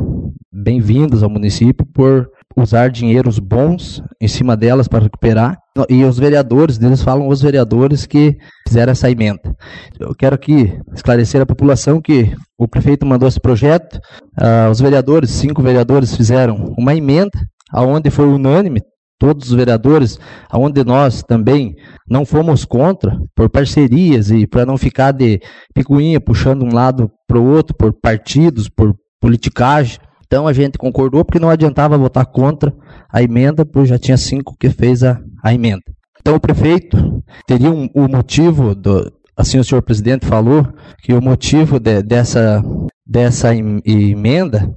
bem-vindas 0.52 1.24
ao 1.24 1.30
município 1.30 1.86
por 1.86 2.30
usar 2.62 2.90
dinheiros 2.90 3.40
bons 3.40 4.02
em 4.22 4.28
cima 4.28 4.56
delas 4.56 4.88
para 4.88 5.04
recuperar. 5.04 5.58
E 5.90 6.04
os 6.04 6.18
vereadores, 6.18 6.80
eles 6.82 7.02
falam 7.02 7.28
os 7.28 7.42
vereadores 7.42 8.06
que 8.06 8.38
fizeram 8.68 8.92
essa 8.92 9.10
emenda. 9.10 9.56
Eu 10.00 10.14
quero 10.14 10.36
aqui 10.36 10.78
esclarecer 10.94 11.42
a 11.42 11.46
população 11.46 12.02
que 12.02 12.34
o 12.58 12.68
prefeito 12.68 13.06
mandou 13.06 13.28
esse 13.28 13.40
projeto, 13.40 14.00
uh, 14.40 14.70
os 14.70 14.82
vereadores, 14.82 15.30
cinco 15.32 15.62
vereadores 15.62 16.16
fizeram 16.16 16.74
uma 16.78 16.94
emenda, 16.94 17.40
aonde 17.72 18.10
foi 18.10 18.28
unânime, 18.28 18.82
todos 19.20 19.50
os 19.50 19.56
vereadores, 19.56 20.18
aonde 20.50 20.84
nós 20.84 21.22
também 21.22 21.76
não 22.10 22.26
fomos 22.26 22.64
contra, 22.66 23.18
por 23.36 23.50
parcerias 23.50 24.32
e 24.32 24.48
para 24.48 24.66
não 24.66 24.78
ficar 24.78 25.12
de 25.12 25.42
picuinha 25.74 26.20
puxando 26.22 26.64
um 26.64 26.74
lado 26.74 27.12
para 27.28 27.38
o 27.38 27.46
outro, 27.46 27.76
por 27.76 27.94
partidos, 27.94 28.70
por 28.70 28.96
politicagem. 29.20 30.00
Então 30.32 30.48
a 30.48 30.54
gente 30.54 30.78
concordou 30.78 31.26
porque 31.26 31.40
não 31.40 31.50
adiantava 31.50 31.98
votar 31.98 32.24
contra 32.28 32.72
a 33.12 33.24
emenda, 33.24 33.66
pois 33.66 33.90
já 33.90 33.98
tinha 33.98 34.16
cinco 34.16 34.56
que 34.60 34.70
fez 34.70 35.04
a, 35.04 35.20
a 35.44 35.52
emenda. 35.52 35.82
Então 36.22 36.36
o 36.36 36.40
prefeito 36.40 37.24
teria 37.48 37.72
um, 37.72 37.90
o 37.96 38.08
motivo, 38.08 38.76
do, 38.76 39.12
assim 39.36 39.58
o 39.58 39.64
senhor 39.64 39.82
presidente 39.82 40.28
falou, 40.28 40.68
que 41.02 41.14
o 41.14 41.22
motivo 41.22 41.80
de, 41.80 42.04
dessa, 42.04 42.64
dessa 43.04 43.56
emenda 43.56 44.72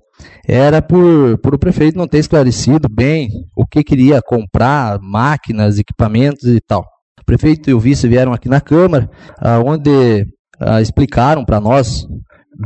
era 0.49 0.80
por, 0.80 1.37
por 1.42 1.54
o 1.54 1.59
prefeito 1.59 1.99
não 1.99 2.09
ter 2.09 2.18
esclarecido 2.18 2.88
bem 2.88 3.28
o 3.54 3.66
que 3.66 3.85
queria 3.85 4.23
comprar, 4.23 4.99
máquinas, 5.02 5.78
equipamentos 5.78 6.44
e 6.44 6.61
tal. 6.66 6.82
O 7.21 7.25
prefeito 7.26 7.68
e 7.68 7.75
o 7.75 7.80
vice 7.80 8.09
vieram 8.09 8.32
aqui 8.32 8.49
na 8.49 8.61
Câmara, 8.61 9.11
onde 9.66 10.25
ah, 10.59 10.80
explicaram 10.80 11.44
para 11.44 11.61
nós 11.61 12.06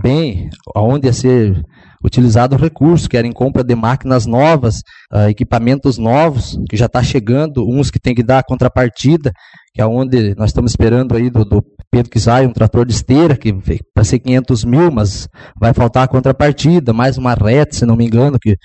bem 0.03 0.51
aonde 0.73 1.09
ia 1.09 1.13
ser 1.13 1.65
utilizado 2.05 2.55
o 2.55 2.59
recurso, 2.59 3.09
que 3.09 3.17
era 3.17 3.27
em 3.27 3.33
compra 3.33 3.63
de 3.63 3.75
máquinas 3.75 4.27
novas, 4.27 4.77
uh, 5.13 5.29
equipamentos 5.29 5.99
novos, 5.99 6.59
que 6.69 6.77
já 6.77 6.87
está 6.87 7.03
chegando, 7.03 7.69
uns 7.69 7.91
que 7.91 7.99
tem 7.99 8.15
que 8.15 8.23
dar 8.23 8.45
contrapartida, 8.45 9.33
que 9.75 9.81
é 9.81 9.87
onde 9.87 10.35
nós 10.37 10.51
estamos 10.51 10.73
esperando 10.73 11.17
aí 11.17 11.31
do, 11.31 11.45
do 11.45 11.63
Pedro 11.91 12.11
Kizai, 12.11 12.47
um 12.47 12.53
trator 12.53 12.85
de 12.85 12.93
esteira, 12.93 13.37
que 13.37 13.55
para 13.95 14.05
ser 14.05 14.19
500 14.19 14.65
mil, 14.65 14.91
mas 14.91 15.29
vai 15.59 15.73
faltar 15.73 16.05
a 16.05 16.09
contrapartida, 16.09 16.93
mais 16.93 17.17
uma 17.17 17.35
reta, 17.35 17.77
se 17.77 17.87
não 17.87 17.97
me 17.97 18.07
engano, 18.07 18.39
que 18.39 18.57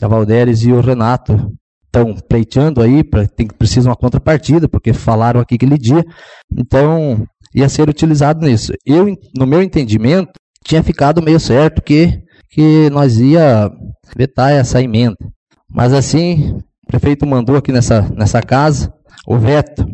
a 0.00 0.08
Valderes 0.08 0.62
e 0.62 0.72
o 0.72 0.80
Renato 0.80 1.52
estão 1.86 2.14
pleiteando 2.28 2.82
aí, 2.82 3.04
pra, 3.04 3.26
tem, 3.26 3.46
precisam 3.46 3.90
uma 3.90 3.96
contrapartida, 3.96 4.68
porque 4.68 4.92
falaram 4.92 5.40
aqui 5.40 5.54
aquele 5.54 5.78
dia, 5.78 6.04
então 6.52 7.24
ia 7.54 7.68
ser 7.68 7.88
utilizado 7.88 8.44
nisso. 8.44 8.72
Eu, 8.84 9.06
no 9.36 9.46
meu 9.46 9.62
entendimento, 9.62 10.32
tinha 10.64 10.82
ficado 10.82 11.22
meio 11.22 11.38
certo 11.38 11.80
que, 11.80 12.18
que 12.54 12.88
nós 12.90 13.18
ia 13.18 13.68
vetar 14.16 14.52
essa 14.52 14.80
emenda. 14.80 15.16
Mas 15.68 15.92
assim, 15.92 16.56
o 16.84 16.86
prefeito 16.86 17.26
mandou 17.26 17.56
aqui 17.56 17.72
nessa, 17.72 18.02
nessa 18.16 18.40
casa 18.40 18.94
o 19.26 19.36
veto 19.36 19.84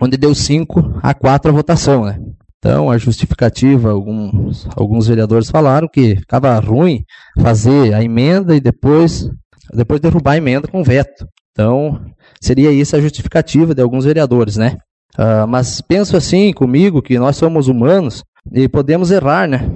onde 0.00 0.16
deu 0.16 0.34
5 0.34 1.00
a 1.02 1.12
4 1.12 1.50
a 1.50 1.54
votação, 1.54 2.06
né? 2.06 2.18
Então, 2.58 2.90
a 2.90 2.96
justificativa, 2.96 3.90
alguns, 3.90 4.66
alguns 4.74 5.06
vereadores 5.06 5.50
falaram 5.50 5.86
que 5.86 6.16
ficava 6.16 6.58
ruim 6.58 7.04
fazer 7.38 7.92
a 7.94 8.02
emenda 8.02 8.56
e 8.56 8.60
depois, 8.60 9.28
depois 9.72 10.00
derrubar 10.00 10.32
a 10.32 10.36
emenda 10.38 10.66
com 10.66 10.82
veto. 10.82 11.28
Então, 11.52 12.00
seria 12.40 12.72
isso 12.72 12.96
a 12.96 13.00
justificativa 13.00 13.74
de 13.74 13.82
alguns 13.82 14.06
vereadores, 14.06 14.56
né? 14.56 14.78
Uh, 15.16 15.46
mas 15.46 15.80
penso 15.80 16.16
assim 16.16 16.52
comigo 16.52 17.02
que 17.02 17.18
nós 17.18 17.36
somos 17.36 17.68
humanos 17.68 18.24
e 18.52 18.68
podemos 18.68 19.10
errar, 19.10 19.46
né? 19.46 19.68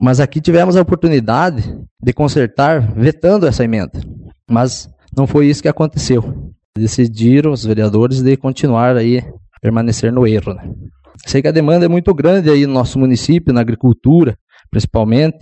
Mas 0.00 0.20
aqui 0.20 0.40
tivemos 0.40 0.76
a 0.76 0.82
oportunidade 0.82 1.76
de 2.02 2.12
consertar 2.12 2.80
vetando 2.94 3.46
essa 3.46 3.64
emenda. 3.64 4.00
Mas 4.48 4.88
não 5.16 5.26
foi 5.26 5.46
isso 5.46 5.62
que 5.62 5.68
aconteceu. 5.68 6.52
Decidiram 6.76 7.52
os 7.52 7.64
vereadores 7.64 8.22
de 8.22 8.36
continuar 8.36 8.96
aí 8.96 9.22
permanecer 9.60 10.12
no 10.12 10.26
erro. 10.26 10.54
Né? 10.54 10.70
Sei 11.26 11.42
que 11.42 11.48
a 11.48 11.52
demanda 11.52 11.84
é 11.84 11.88
muito 11.88 12.14
grande 12.14 12.50
aí 12.50 12.66
no 12.66 12.72
nosso 12.72 12.98
município, 12.98 13.52
na 13.52 13.60
agricultura, 13.60 14.36
principalmente. 14.70 15.38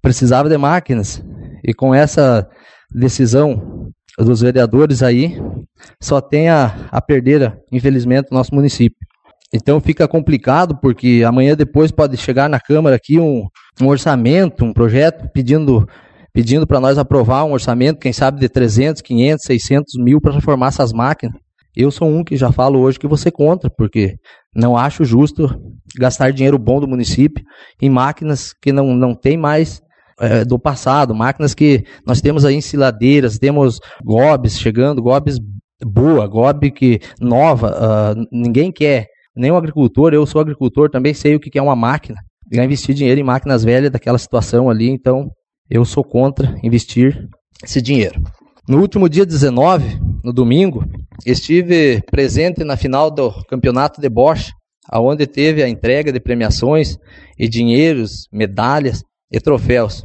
Precisava 0.00 0.48
de 0.48 0.56
máquinas. 0.56 1.22
E 1.62 1.72
com 1.72 1.94
essa 1.94 2.48
decisão 2.92 3.90
dos 4.18 4.40
vereadores 4.40 5.02
aí, 5.02 5.40
só 6.00 6.20
tem 6.20 6.48
a, 6.48 6.88
a 6.90 7.00
perder, 7.00 7.56
infelizmente, 7.70 8.28
o 8.30 8.34
nosso 8.34 8.54
município. 8.54 8.98
Então 9.54 9.80
fica 9.80 10.08
complicado, 10.08 10.78
porque 10.80 11.22
amanhã 11.26 11.54
depois 11.54 11.90
pode 11.90 12.16
chegar 12.16 12.48
na 12.48 12.58
Câmara 12.58 12.96
aqui 12.96 13.18
um, 13.18 13.46
um 13.80 13.86
orçamento, 13.88 14.64
um 14.64 14.72
projeto 14.72 15.28
pedindo 15.32 15.86
pedindo 16.32 16.66
para 16.66 16.80
nós 16.80 16.96
aprovar 16.96 17.44
um 17.44 17.52
orçamento, 17.52 18.00
quem 18.00 18.12
sabe 18.12 18.40
de 18.40 18.48
300, 18.48 19.02
500, 19.02 19.44
600 19.44 19.94
mil 20.02 20.18
para 20.18 20.32
reformar 20.32 20.68
essas 20.68 20.90
máquinas. 20.90 21.36
Eu 21.76 21.90
sou 21.90 22.08
um 22.08 22.24
que 22.24 22.36
já 22.36 22.50
falo 22.50 22.78
hoje 22.80 22.98
que 22.98 23.06
você 23.06 23.30
contra, 23.30 23.70
porque 23.70 24.16
não 24.54 24.74
acho 24.76 25.04
justo 25.04 25.48
gastar 25.98 26.32
dinheiro 26.32 26.58
bom 26.58 26.80
do 26.80 26.88
município 26.88 27.44
em 27.80 27.90
máquinas 27.90 28.54
que 28.62 28.72
não, 28.72 28.94
não 28.94 29.14
tem 29.14 29.36
mais 29.36 29.82
é, 30.20 30.44
do 30.44 30.58
passado, 30.58 31.14
máquinas 31.14 31.54
que 31.54 31.84
nós 32.06 32.20
temos 32.20 32.44
aí 32.44 32.54
ensiladeiras, 32.54 33.38
temos 33.38 33.78
gobs 34.02 34.58
chegando, 34.58 35.02
gobs 35.02 35.36
boa, 35.84 36.26
gob 36.26 36.70
que 36.70 37.00
nova, 37.20 37.70
uh, 37.70 38.26
ninguém 38.30 38.70
quer, 38.70 39.06
nem 39.34 39.50
o 39.50 39.56
agricultor, 39.56 40.12
eu 40.12 40.26
sou 40.26 40.40
agricultor, 40.40 40.90
também 40.90 41.14
sei 41.14 41.34
o 41.34 41.40
que 41.40 41.58
é 41.58 41.62
uma 41.62 41.76
máquina, 41.76 42.18
vai 42.50 42.64
investir 42.64 42.94
dinheiro 42.94 43.20
em 43.20 43.24
máquinas 43.24 43.64
velhas 43.64 43.90
daquela 43.90 44.18
situação 44.18 44.68
ali, 44.68 44.88
então 44.88 45.30
eu 45.70 45.84
sou 45.84 46.04
contra 46.04 46.54
investir 46.62 47.28
esse 47.62 47.80
dinheiro. 47.80 48.22
No 48.68 48.80
último 48.80 49.08
dia 49.08 49.26
19, 49.26 49.98
no 50.22 50.32
domingo, 50.32 50.84
estive 51.26 52.00
presente 52.10 52.62
na 52.62 52.76
final 52.76 53.10
do 53.10 53.32
Campeonato 53.44 54.00
de 54.00 54.08
Bosch, 54.08 54.52
aonde 54.88 55.26
teve 55.26 55.62
a 55.62 55.68
entrega 55.68 56.12
de 56.12 56.20
premiações 56.20 56.98
e 57.38 57.48
dinheiros, 57.48 58.28
medalhas 58.32 59.02
e 59.30 59.40
troféus 59.40 60.04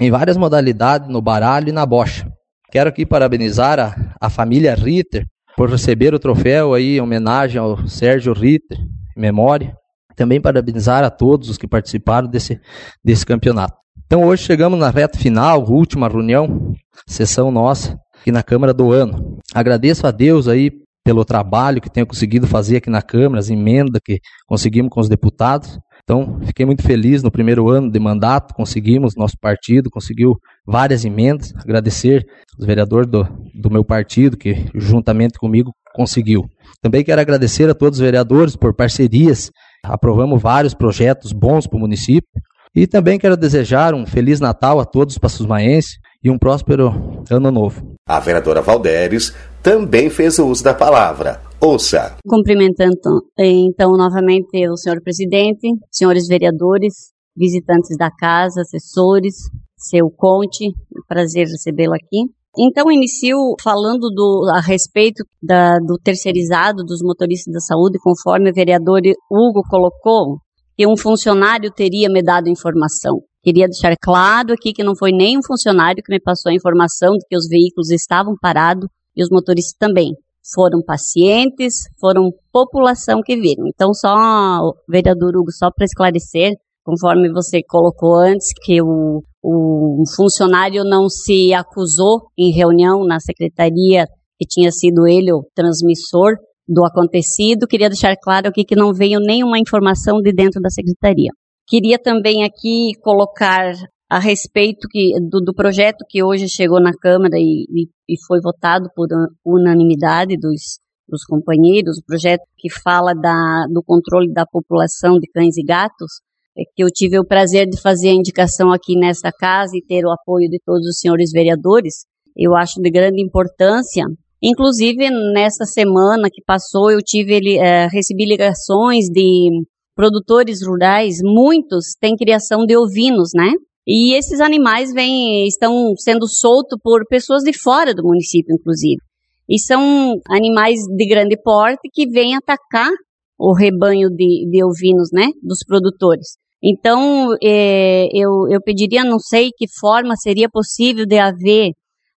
em 0.00 0.10
várias 0.10 0.36
modalidades 0.36 1.08
no 1.08 1.22
baralho 1.22 1.70
e 1.70 1.72
na 1.72 1.86
bocha. 1.86 2.30
Quero 2.70 2.90
aqui 2.90 3.06
parabenizar 3.06 3.78
a, 3.78 4.14
a 4.20 4.28
família 4.28 4.74
Ritter 4.74 5.24
por 5.56 5.70
receber 5.70 6.14
o 6.14 6.18
troféu 6.18 6.74
aí 6.74 6.98
em 6.98 7.00
homenagem 7.00 7.58
ao 7.58 7.88
Sérgio 7.88 8.32
Ritter, 8.34 8.78
em 9.16 9.20
memória. 9.20 9.74
Também 10.14 10.40
parabenizar 10.40 11.04
a 11.04 11.10
todos 11.10 11.48
os 11.48 11.58
que 11.58 11.66
participaram 11.66 12.28
desse, 12.28 12.60
desse 13.04 13.24
campeonato. 13.24 13.76
Então 14.06 14.24
hoje 14.24 14.44
chegamos 14.44 14.78
na 14.78 14.90
reta 14.90 15.18
final, 15.18 15.64
última 15.68 16.08
reunião, 16.08 16.72
sessão 17.06 17.50
nossa, 17.50 17.98
aqui 18.20 18.30
na 18.30 18.42
Câmara 18.42 18.72
do 18.72 18.92
ano. 18.92 19.38
Agradeço 19.54 20.06
a 20.06 20.10
Deus 20.10 20.46
aí 20.48 20.70
pelo 21.04 21.24
trabalho 21.24 21.80
que 21.80 21.90
tenho 21.90 22.06
conseguido 22.06 22.46
fazer 22.46 22.76
aqui 22.78 22.90
na 22.90 23.02
Câmara, 23.02 23.40
as 23.40 23.50
emendas 23.50 24.00
que 24.04 24.20
conseguimos 24.46 24.90
com 24.90 25.00
os 25.00 25.08
deputados. 25.08 25.78
Então, 26.08 26.38
fiquei 26.44 26.64
muito 26.64 26.84
feliz 26.84 27.20
no 27.20 27.32
primeiro 27.32 27.68
ano 27.68 27.90
de 27.90 27.98
mandato, 27.98 28.54
conseguimos, 28.54 29.16
nosso 29.16 29.36
partido 29.40 29.90
conseguiu 29.90 30.36
várias 30.64 31.04
emendas. 31.04 31.52
Agradecer 31.56 32.24
os 32.56 32.64
vereadores 32.64 33.10
do, 33.10 33.26
do 33.52 33.68
meu 33.68 33.84
partido, 33.84 34.36
que 34.36 34.66
juntamente 34.72 35.36
comigo 35.36 35.72
conseguiu. 35.92 36.44
Também 36.80 37.02
quero 37.02 37.20
agradecer 37.20 37.68
a 37.68 37.74
todos 37.74 37.98
os 37.98 38.04
vereadores 38.04 38.54
por 38.54 38.72
parcerias. 38.72 39.50
Aprovamos 39.82 40.40
vários 40.40 40.74
projetos 40.74 41.32
bons 41.32 41.66
para 41.66 41.76
o 41.76 41.80
município. 41.80 42.30
E 42.72 42.86
também 42.86 43.18
quero 43.18 43.36
desejar 43.36 43.92
um 43.92 44.06
Feliz 44.06 44.38
Natal 44.38 44.78
a 44.78 44.84
todos 44.84 45.14
os 45.14 45.18
passusmaenses 45.18 45.98
e 46.22 46.30
um 46.30 46.38
próspero 46.38 47.24
Ano 47.28 47.50
Novo. 47.50 47.96
A 48.08 48.20
vereadora 48.20 48.62
Valderes 48.62 49.34
também 49.60 50.08
fez 50.08 50.38
o 50.38 50.46
uso 50.46 50.62
da 50.62 50.72
palavra. 50.72 51.45
Ouça. 51.60 52.16
Cumprimentando 52.26 53.22
então 53.38 53.92
novamente 53.92 54.68
o 54.68 54.76
senhor 54.76 55.02
presidente, 55.02 55.68
senhores 55.90 56.26
vereadores, 56.28 57.12
visitantes 57.36 57.96
da 57.96 58.10
casa, 58.10 58.60
assessores, 58.60 59.36
seu 59.76 60.10
Conte, 60.10 60.72
prazer 61.08 61.46
recebê-lo 61.46 61.94
aqui. 61.94 62.30
Então, 62.58 62.90
inicio 62.90 63.36
falando 63.62 64.08
do, 64.08 64.50
a 64.54 64.60
respeito 64.60 65.22
da, 65.42 65.78
do 65.78 65.98
terceirizado 66.02 66.82
dos 66.84 67.02
motoristas 67.02 67.52
da 67.52 67.60
saúde, 67.60 67.98
conforme 68.02 68.50
o 68.50 68.54
vereador 68.54 69.00
Hugo 69.30 69.62
colocou, 69.68 70.38
que 70.74 70.86
um 70.86 70.96
funcionário 70.96 71.70
teria 71.70 72.08
me 72.08 72.22
dado 72.22 72.48
informação. 72.48 73.20
Queria 73.42 73.66
deixar 73.66 73.94
claro 74.00 74.54
aqui 74.54 74.72
que 74.72 74.82
não 74.82 74.96
foi 74.96 75.12
nenhum 75.12 75.42
funcionário 75.46 76.02
que 76.02 76.12
me 76.12 76.20
passou 76.20 76.50
a 76.50 76.54
informação 76.54 77.12
de 77.12 77.26
que 77.28 77.36
os 77.36 77.46
veículos 77.46 77.90
estavam 77.90 78.34
parados 78.40 78.88
e 79.14 79.22
os 79.22 79.28
motoristas 79.30 79.76
também. 79.78 80.12
Foram 80.54 80.82
pacientes, 80.84 81.74
foram 82.00 82.30
população 82.52 83.20
que 83.22 83.36
viram. 83.36 83.66
Então, 83.66 83.92
só, 83.92 84.72
vereador 84.88 85.36
Hugo, 85.36 85.50
só 85.50 85.70
para 85.70 85.84
esclarecer, 85.84 86.52
conforme 86.84 87.32
você 87.32 87.60
colocou 87.62 88.14
antes, 88.14 88.46
que 88.62 88.80
o, 88.80 89.22
o 89.42 90.04
funcionário 90.14 90.84
não 90.84 91.08
se 91.08 91.52
acusou 91.52 92.28
em 92.38 92.52
reunião 92.52 93.04
na 93.04 93.18
secretaria 93.18 94.06
que 94.38 94.46
tinha 94.46 94.70
sido 94.70 95.06
ele 95.06 95.32
o 95.32 95.44
transmissor 95.54 96.36
do 96.68 96.84
acontecido. 96.84 97.66
Queria 97.66 97.88
deixar 97.88 98.14
claro 98.16 98.48
aqui 98.48 98.64
que 98.64 98.76
não 98.76 98.92
veio 98.92 99.18
nenhuma 99.18 99.58
informação 99.58 100.20
de 100.20 100.32
dentro 100.32 100.60
da 100.60 100.70
secretaria. 100.70 101.30
Queria 101.66 101.98
também 101.98 102.44
aqui 102.44 102.92
colocar 103.02 103.72
a 104.08 104.18
respeito 104.18 104.86
que, 104.88 105.12
do, 105.20 105.40
do 105.40 105.54
projeto 105.54 106.04
que 106.08 106.22
hoje 106.22 106.48
chegou 106.48 106.80
na 106.80 106.92
Câmara 106.92 107.36
e, 107.36 107.66
e, 107.68 107.88
e 108.08 108.26
foi 108.26 108.40
votado 108.40 108.88
por 108.94 109.08
unanimidade 109.44 110.36
dos, 110.36 110.78
dos 111.08 111.24
companheiros, 111.24 111.98
o 111.98 112.04
projeto 112.04 112.42
que 112.56 112.70
fala 112.70 113.14
da, 113.14 113.66
do 113.72 113.82
controle 113.82 114.32
da 114.32 114.46
população 114.46 115.18
de 115.18 115.28
cães 115.28 115.56
e 115.56 115.64
gatos, 115.64 116.20
é 116.58 116.62
que 116.74 116.82
eu 116.82 116.88
tive 116.88 117.18
o 117.18 117.26
prazer 117.26 117.66
de 117.66 117.80
fazer 117.80 118.08
a 118.08 118.14
indicação 118.14 118.72
aqui 118.72 118.96
nesta 118.98 119.30
casa 119.30 119.76
e 119.76 119.84
ter 119.84 120.04
o 120.06 120.10
apoio 120.10 120.48
de 120.48 120.58
todos 120.64 120.86
os 120.86 120.98
senhores 120.98 121.30
vereadores, 121.30 122.06
eu 122.36 122.54
acho 122.54 122.80
de 122.80 122.90
grande 122.90 123.22
importância. 123.22 124.04
Inclusive, 124.42 125.10
nesta 125.34 125.64
semana 125.64 126.28
que 126.32 126.42
passou, 126.46 126.90
eu 126.90 126.98
tive, 127.02 127.58
é, 127.58 127.88
recebi 127.88 128.24
ligações 128.24 129.06
de 129.06 129.50
produtores 129.94 130.66
rurais, 130.66 131.16
muitos 131.22 131.94
têm 132.00 132.16
criação 132.16 132.64
de 132.64 132.76
ovinos, 132.76 133.30
né? 133.34 133.50
E 133.86 134.16
esses 134.16 134.40
animais 134.40 134.92
vêm, 134.92 135.46
estão 135.46 135.94
sendo 135.96 136.26
soltos 136.26 136.78
por 136.82 137.06
pessoas 137.06 137.42
de 137.44 137.52
fora 137.56 137.94
do 137.94 138.02
município, 138.02 138.54
inclusive. 138.54 139.00
E 139.48 139.60
são 139.60 140.14
animais 140.28 140.80
de 140.96 141.06
grande 141.06 141.36
porte 141.40 141.88
que 141.92 142.08
vêm 142.08 142.34
atacar 142.34 142.90
o 143.38 143.54
rebanho 143.54 144.08
de, 144.10 144.48
de 144.50 144.64
ovinos, 144.64 145.10
né, 145.12 145.28
dos 145.42 145.60
produtores. 145.64 146.36
Então, 146.62 147.34
é, 147.42 148.06
eu, 148.12 148.48
eu 148.50 148.60
pediria, 148.60 149.04
não 149.04 149.20
sei 149.20 149.50
que 149.56 149.66
forma 149.78 150.16
seria 150.16 150.48
possível 150.48 151.06
de 151.06 151.18
haver 151.18 151.70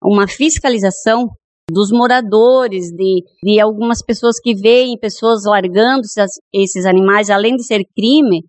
uma 0.02 0.26
fiscalização 0.26 1.26
dos 1.70 1.90
moradores, 1.90 2.87
de, 2.87 3.22
de 3.42 3.60
algumas 3.60 4.02
pessoas 4.02 4.40
que 4.40 4.54
veem 4.54 4.98
pessoas 4.98 5.42
largando 5.44 6.00
esses, 6.00 6.30
esses 6.54 6.87
animais, 6.87 7.28
além 7.28 7.56
de 7.56 7.64
ser 7.64 7.82
crime, 7.94 8.42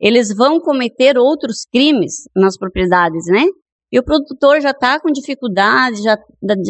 eles 0.00 0.34
vão 0.34 0.60
cometer 0.60 1.16
outros 1.18 1.64
crimes 1.70 2.24
nas 2.34 2.56
propriedades, 2.58 3.26
né? 3.26 3.44
E 3.92 3.98
o 3.98 4.04
produtor 4.04 4.60
já 4.60 4.70
está 4.70 5.00
com 5.00 5.12
dificuldade, 5.12 6.02
já, 6.02 6.16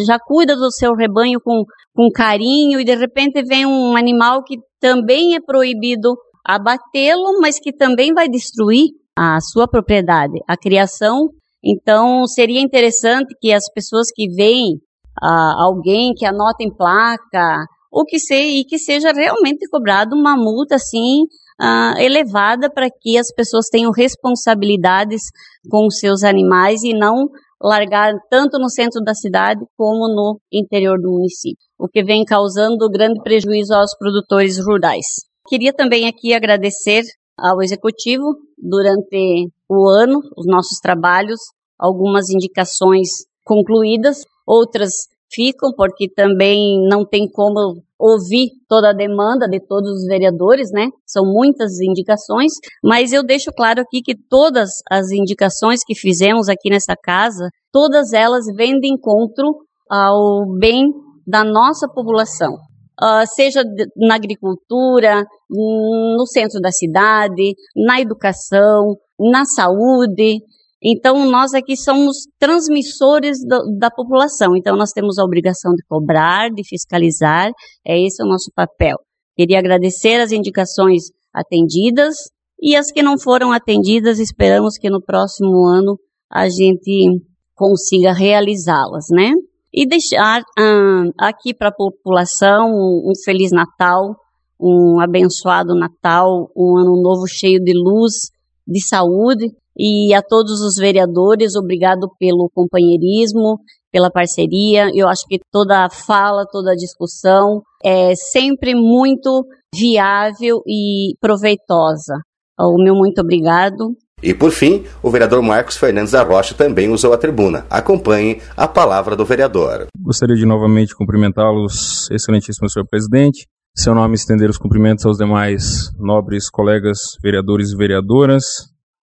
já 0.07 0.19
cuida 0.19 0.55
do 0.55 0.71
seu 0.71 0.95
rebanho 0.95 1.41
com, 1.41 1.65
com 1.95 2.11
carinho, 2.11 2.79
e 2.79 2.85
de 2.85 2.95
repente 2.95 3.43
vem 3.43 3.65
um 3.65 3.97
animal 3.97 4.45
que 4.45 4.59
também 4.81 5.35
é 5.35 5.41
proibido 5.41 6.15
abatê-lo, 6.45 7.41
mas 7.41 7.59
que 7.59 7.73
também 7.73 8.13
vai 8.13 8.29
destruir 8.29 8.91
a 9.17 9.41
sua 9.41 9.67
propriedade, 9.67 10.39
a 10.47 10.57
criação. 10.57 11.31
Então, 11.65 12.27
seria 12.27 12.61
interessante 12.61 13.35
que 13.41 13.53
as 13.53 13.65
pessoas 13.73 14.09
que 14.15 14.29
veem 14.29 14.75
uh, 15.23 15.57
alguém 15.59 16.13
que 16.15 16.27
anota 16.27 16.63
em 16.63 16.73
placa, 16.73 17.65
ou 17.91 18.05
que 18.05 18.19
se, 18.19 18.61
e 18.61 18.65
que 18.65 18.79
seja 18.79 19.11
realmente 19.11 19.67
cobrado 19.71 20.15
uma 20.15 20.37
multa 20.37 20.77
assim 20.77 21.23
uh, 21.61 21.99
elevada 21.99 22.71
para 22.71 22.89
que 22.91 23.19
as 23.19 23.33
pessoas 23.35 23.69
tenham 23.69 23.91
responsabilidades 23.91 25.23
com 25.71 25.87
os 25.87 25.99
seus 25.99 26.23
animais 26.23 26.83
e 26.83 26.93
não 26.93 27.29
largar 27.61 28.13
tanto 28.31 28.59
no 28.59 28.69
centro 28.69 29.01
da 29.03 29.15
cidade 29.15 29.65
como 29.77 30.09
no 30.09 30.39
interior 30.53 30.99
do 31.01 31.13
município, 31.13 31.65
o 31.79 31.89
que 31.89 32.05
vem 32.05 32.25
causando 32.25 32.91
grande 32.91 33.21
prejuízo 33.23 33.75
aos 33.75 33.97
produtores 33.97 34.59
rurais. 34.65 35.07
Queria 35.49 35.73
também 35.73 36.07
aqui 36.07 36.35
agradecer 36.35 37.03
ao 37.39 37.63
executivo 37.63 38.37
durante 38.59 39.49
o 39.69 39.89
ano 39.89 40.21
os 40.37 40.47
nossos 40.47 40.79
trabalhos, 40.81 41.41
algumas 41.79 42.31
indicações 42.31 43.09
concluídas, 43.45 44.23
outras 44.47 45.07
ficam 45.33 45.71
porque 45.77 46.09
também 46.09 46.81
não 46.89 47.05
tem 47.05 47.29
como 47.31 47.83
ouvir 47.99 48.51
toda 48.69 48.91
a 48.91 48.95
demanda 48.95 49.49
de 49.49 49.59
todos 49.61 49.91
os 49.91 50.07
vereadores, 50.07 50.71
né? 50.73 50.89
São 51.07 51.25
muitas 51.25 51.81
indicações, 51.81 52.53
mas 52.83 53.13
eu 53.13 53.25
deixo 53.25 53.51
claro 53.53 53.81
aqui 53.81 54.03
que 54.03 54.15
todas 54.15 54.71
as 54.91 55.11
indicações 55.11 55.81
que 55.85 55.95
fizemos 55.95 56.49
aqui 56.49 56.71
nessa 56.71 56.95
casa, 56.95 57.49
todas 57.73 58.13
elas 58.13 58.45
vêm 58.55 58.79
de 58.79 58.89
encontro 58.89 59.57
ao 59.89 60.47
bem 60.59 60.87
da 61.27 61.43
nossa 61.43 61.89
população 61.89 62.57
uh, 63.03 63.27
seja 63.35 63.63
na 63.97 64.15
agricultura, 64.15 65.25
no 65.49 66.25
centro 66.27 66.61
da 66.61 66.71
cidade, 66.71 67.55
na 67.75 68.01
educação, 68.01 68.97
na 69.19 69.45
saúde. 69.45 70.41
Então, 70.83 71.29
nós 71.31 71.55
aqui 71.55 71.77
somos 71.77 72.27
transmissores 72.39 73.39
do, 73.45 73.79
da 73.79 73.91
população. 73.91 74.57
Então, 74.57 74.77
nós 74.77 74.93
temos 74.93 75.19
a 75.19 75.25
obrigação 75.25 75.73
de 75.73 75.83
cobrar, 75.89 76.51
de 76.51 76.63
fiscalizar. 76.67 77.51
É 77.87 77.99
esse 77.99 78.23
o 78.23 78.27
nosso 78.27 78.51
papel. 78.55 78.97
Queria 79.37 79.59
agradecer 79.59 80.21
as 80.21 80.33
indicações 80.33 81.05
atendidas 81.33 82.17
e 82.61 82.75
as 82.77 82.91
que 82.91 83.03
não 83.03 83.19
foram 83.19 83.53
atendidas, 83.53 84.19
esperamos 84.19 84.79
que 84.79 84.89
no 84.89 85.03
próximo 85.03 85.67
ano 85.67 85.99
a 86.31 86.49
gente 86.49 87.21
consiga 87.55 88.13
realizá-las, 88.13 89.07
né? 89.11 89.33
e 89.77 89.87
deixar 89.87 90.41
uh, 90.41 91.13
aqui 91.19 91.53
para 91.53 91.69
a 91.69 91.75
população 91.75 92.71
um, 92.71 93.11
um 93.11 93.13
Feliz 93.23 93.53
Natal, 93.53 94.17
um 94.59 94.99
abençoado 94.99 95.75
Natal, 95.75 96.51
um 96.57 96.79
ano 96.79 97.03
novo 97.03 97.27
cheio 97.27 97.63
de 97.63 97.75
luz, 97.75 98.31
de 98.67 98.81
saúde. 98.81 99.55
E 99.77 100.15
a 100.15 100.23
todos 100.23 100.61
os 100.61 100.77
vereadores, 100.77 101.55
obrigado 101.55 102.09
pelo 102.19 102.51
companheirismo, 102.55 103.59
pela 103.93 104.11
parceria. 104.11 104.91
Eu 104.95 105.09
acho 105.09 105.27
que 105.29 105.39
toda 105.53 105.85
a 105.85 105.91
fala, 105.91 106.47
toda 106.51 106.73
a 106.73 106.77
discussão 106.77 107.63
é 107.85 108.15
sempre 108.15 108.75
muito 108.75 109.45
viável 109.75 110.63
e 110.67 111.15
proveitosa. 111.21 112.15
O 112.59 112.83
meu 112.83 112.95
muito 112.95 113.21
obrigado 113.21 113.95
e 114.23 114.33
por 114.33 114.51
fim, 114.51 114.83
o 115.03 115.11
vereador 115.11 115.43
Marcos 115.43 115.77
Fernandes 115.77 116.13
da 116.13 116.23
Rocha 116.23 116.55
também 116.55 116.89
usou 116.89 117.13
a 117.13 117.19
tribuna. 117.19 117.67
Acompanhe 117.69 118.41
a 118.57 118.67
palavra 118.67 119.15
do 119.15 119.27
vereador. 119.27 119.89
Gostaria 120.01 120.35
de 120.35 120.47
novamente 120.47 120.97
cumprimentá-los, 120.97 122.11
excelentíssimo 122.11 122.69
senhor 122.71 122.87
presidente. 122.89 123.47
Seu 123.75 123.95
nome 123.95 124.15
estender 124.15 124.49
os 124.49 124.57
cumprimentos 124.57 125.05
aos 125.05 125.19
demais 125.19 125.91
nobres 125.99 126.49
colegas 126.49 126.99
vereadores 127.23 127.73
e 127.73 127.77
vereadoras, 127.77 128.45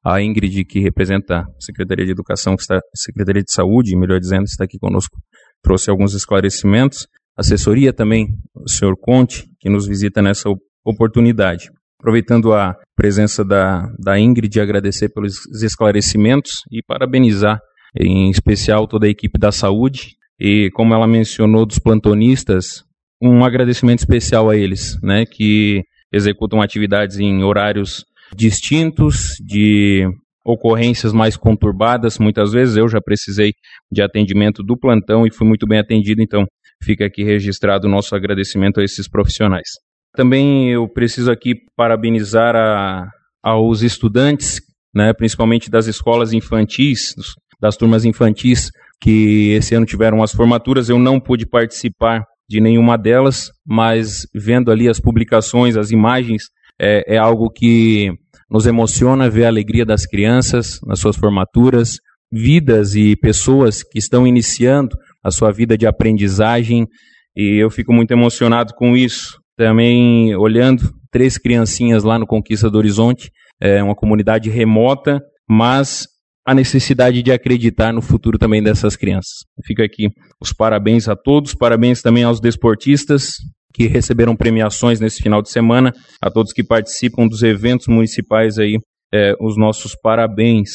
a 0.03 0.21
Ingrid, 0.21 0.65
que 0.65 0.79
representa 0.79 1.39
a 1.39 1.45
Secretaria 1.59 2.05
de 2.05 2.11
Educação, 2.11 2.55
que 2.55 2.61
está, 2.61 2.79
Secretaria 2.93 3.41
de 3.41 3.51
Saúde, 3.51 3.95
melhor 3.95 4.19
dizendo, 4.19 4.43
está 4.43 4.65
aqui 4.65 4.77
conosco, 4.77 5.17
trouxe 5.61 5.89
alguns 5.89 6.13
esclarecimentos. 6.13 7.07
Assessoria 7.37 7.93
também, 7.93 8.27
o 8.53 8.69
senhor 8.69 8.95
Conte, 8.99 9.45
que 9.59 9.69
nos 9.69 9.87
visita 9.87 10.21
nessa 10.21 10.49
oportunidade. 10.85 11.69
Aproveitando 11.99 12.53
a 12.53 12.75
presença 12.97 13.45
da, 13.45 13.89
da 13.97 14.19
Ingrid, 14.19 14.59
agradecer 14.59 15.07
pelos 15.09 15.45
esclarecimentos 15.63 16.51
e 16.69 16.83
parabenizar, 16.85 17.59
em 17.97 18.29
especial, 18.29 18.87
toda 18.87 19.07
a 19.07 19.09
equipe 19.09 19.39
da 19.39 19.51
saúde. 19.51 20.17
E, 20.37 20.69
como 20.73 20.93
ela 20.93 21.07
mencionou, 21.07 21.65
dos 21.65 21.79
plantonistas, 21.79 22.83
um 23.21 23.45
agradecimento 23.45 23.99
especial 23.99 24.49
a 24.49 24.57
eles, 24.57 24.99
né, 25.01 25.25
que 25.25 25.81
executam 26.11 26.61
atividades 26.61 27.17
em 27.17 27.41
horários 27.41 28.03
distintos, 28.35 29.35
de 29.45 30.07
ocorrências 30.45 31.13
mais 31.13 31.37
conturbadas. 31.37 32.19
Muitas 32.19 32.51
vezes 32.51 32.75
eu 32.75 32.87
já 32.87 32.99
precisei 33.01 33.53
de 33.91 34.01
atendimento 34.01 34.61
do 34.61 34.77
plantão 34.77 35.25
e 35.25 35.33
fui 35.33 35.47
muito 35.47 35.65
bem 35.65 35.79
atendido, 35.79 36.21
então 36.21 36.45
fica 36.83 37.05
aqui 37.05 37.23
registrado 37.23 37.87
o 37.87 37.89
nosso 37.89 38.15
agradecimento 38.15 38.79
a 38.79 38.83
esses 38.83 39.07
profissionais. 39.07 39.67
Também 40.15 40.71
eu 40.71 40.87
preciso 40.87 41.31
aqui 41.31 41.55
parabenizar 41.75 42.55
a, 42.55 43.07
aos 43.41 43.81
estudantes, 43.81 44.61
né, 44.93 45.13
principalmente 45.13 45.71
das 45.71 45.87
escolas 45.87 46.33
infantis, 46.33 47.15
das 47.59 47.77
turmas 47.77 48.05
infantis, 48.05 48.69
que 49.01 49.53
esse 49.53 49.73
ano 49.73 49.85
tiveram 49.85 50.21
as 50.21 50.31
formaturas. 50.31 50.89
Eu 50.89 50.99
não 50.99 51.19
pude 51.19 51.47
participar 51.47 52.23
de 52.47 52.61
nenhuma 52.61 52.97
delas, 52.97 53.49
mas 53.65 54.27
vendo 54.35 54.69
ali 54.69 54.87
as 54.87 54.99
publicações, 54.99 55.77
as 55.77 55.89
imagens, 55.89 56.43
é, 56.79 57.15
é 57.15 57.17
algo 57.17 57.49
que 57.49 58.11
nos 58.49 58.65
emociona 58.65 59.29
ver 59.29 59.45
a 59.45 59.47
alegria 59.47 59.85
das 59.85 60.05
crianças 60.05 60.79
nas 60.85 60.99
suas 60.99 61.15
formaturas, 61.15 61.97
vidas 62.31 62.95
e 62.95 63.15
pessoas 63.15 63.83
que 63.83 63.99
estão 63.99 64.25
iniciando 64.25 64.97
a 65.23 65.31
sua 65.31 65.51
vida 65.51 65.77
de 65.77 65.85
aprendizagem 65.85 66.87
e 67.35 67.61
eu 67.63 67.69
fico 67.69 67.93
muito 67.93 68.11
emocionado 68.11 68.73
com 68.75 68.95
isso. 68.95 69.39
Também 69.57 70.35
olhando 70.35 70.91
três 71.11 71.37
criancinhas 71.37 72.03
lá 72.03 72.17
no 72.17 72.27
Conquista 72.27 72.69
do 72.69 72.77
Horizonte, 72.77 73.31
é 73.61 73.81
uma 73.83 73.95
comunidade 73.95 74.49
remota, 74.49 75.21
mas 75.47 76.07
a 76.45 76.53
necessidade 76.53 77.23
de 77.23 77.31
acreditar 77.31 77.93
no 77.93 78.01
futuro 78.01 78.37
também 78.37 78.61
dessas 78.61 78.95
crianças. 78.95 79.45
Fica 79.65 79.83
aqui 79.83 80.09
os 80.41 80.51
parabéns 80.51 81.07
a 81.07 81.15
todos, 81.15 81.53
parabéns 81.53 82.01
também 82.01 82.23
aos 82.23 82.41
desportistas 82.41 83.35
que 83.73 83.87
receberam 83.87 84.35
premiações 84.35 84.99
nesse 84.99 85.21
final 85.21 85.41
de 85.41 85.49
semana, 85.49 85.91
a 86.21 86.29
todos 86.29 86.53
que 86.53 86.63
participam 86.63 87.27
dos 87.27 87.41
eventos 87.41 87.87
municipais 87.87 88.59
aí, 88.59 88.77
é, 89.13 89.33
os 89.39 89.57
nossos 89.57 89.95
parabéns. 89.95 90.69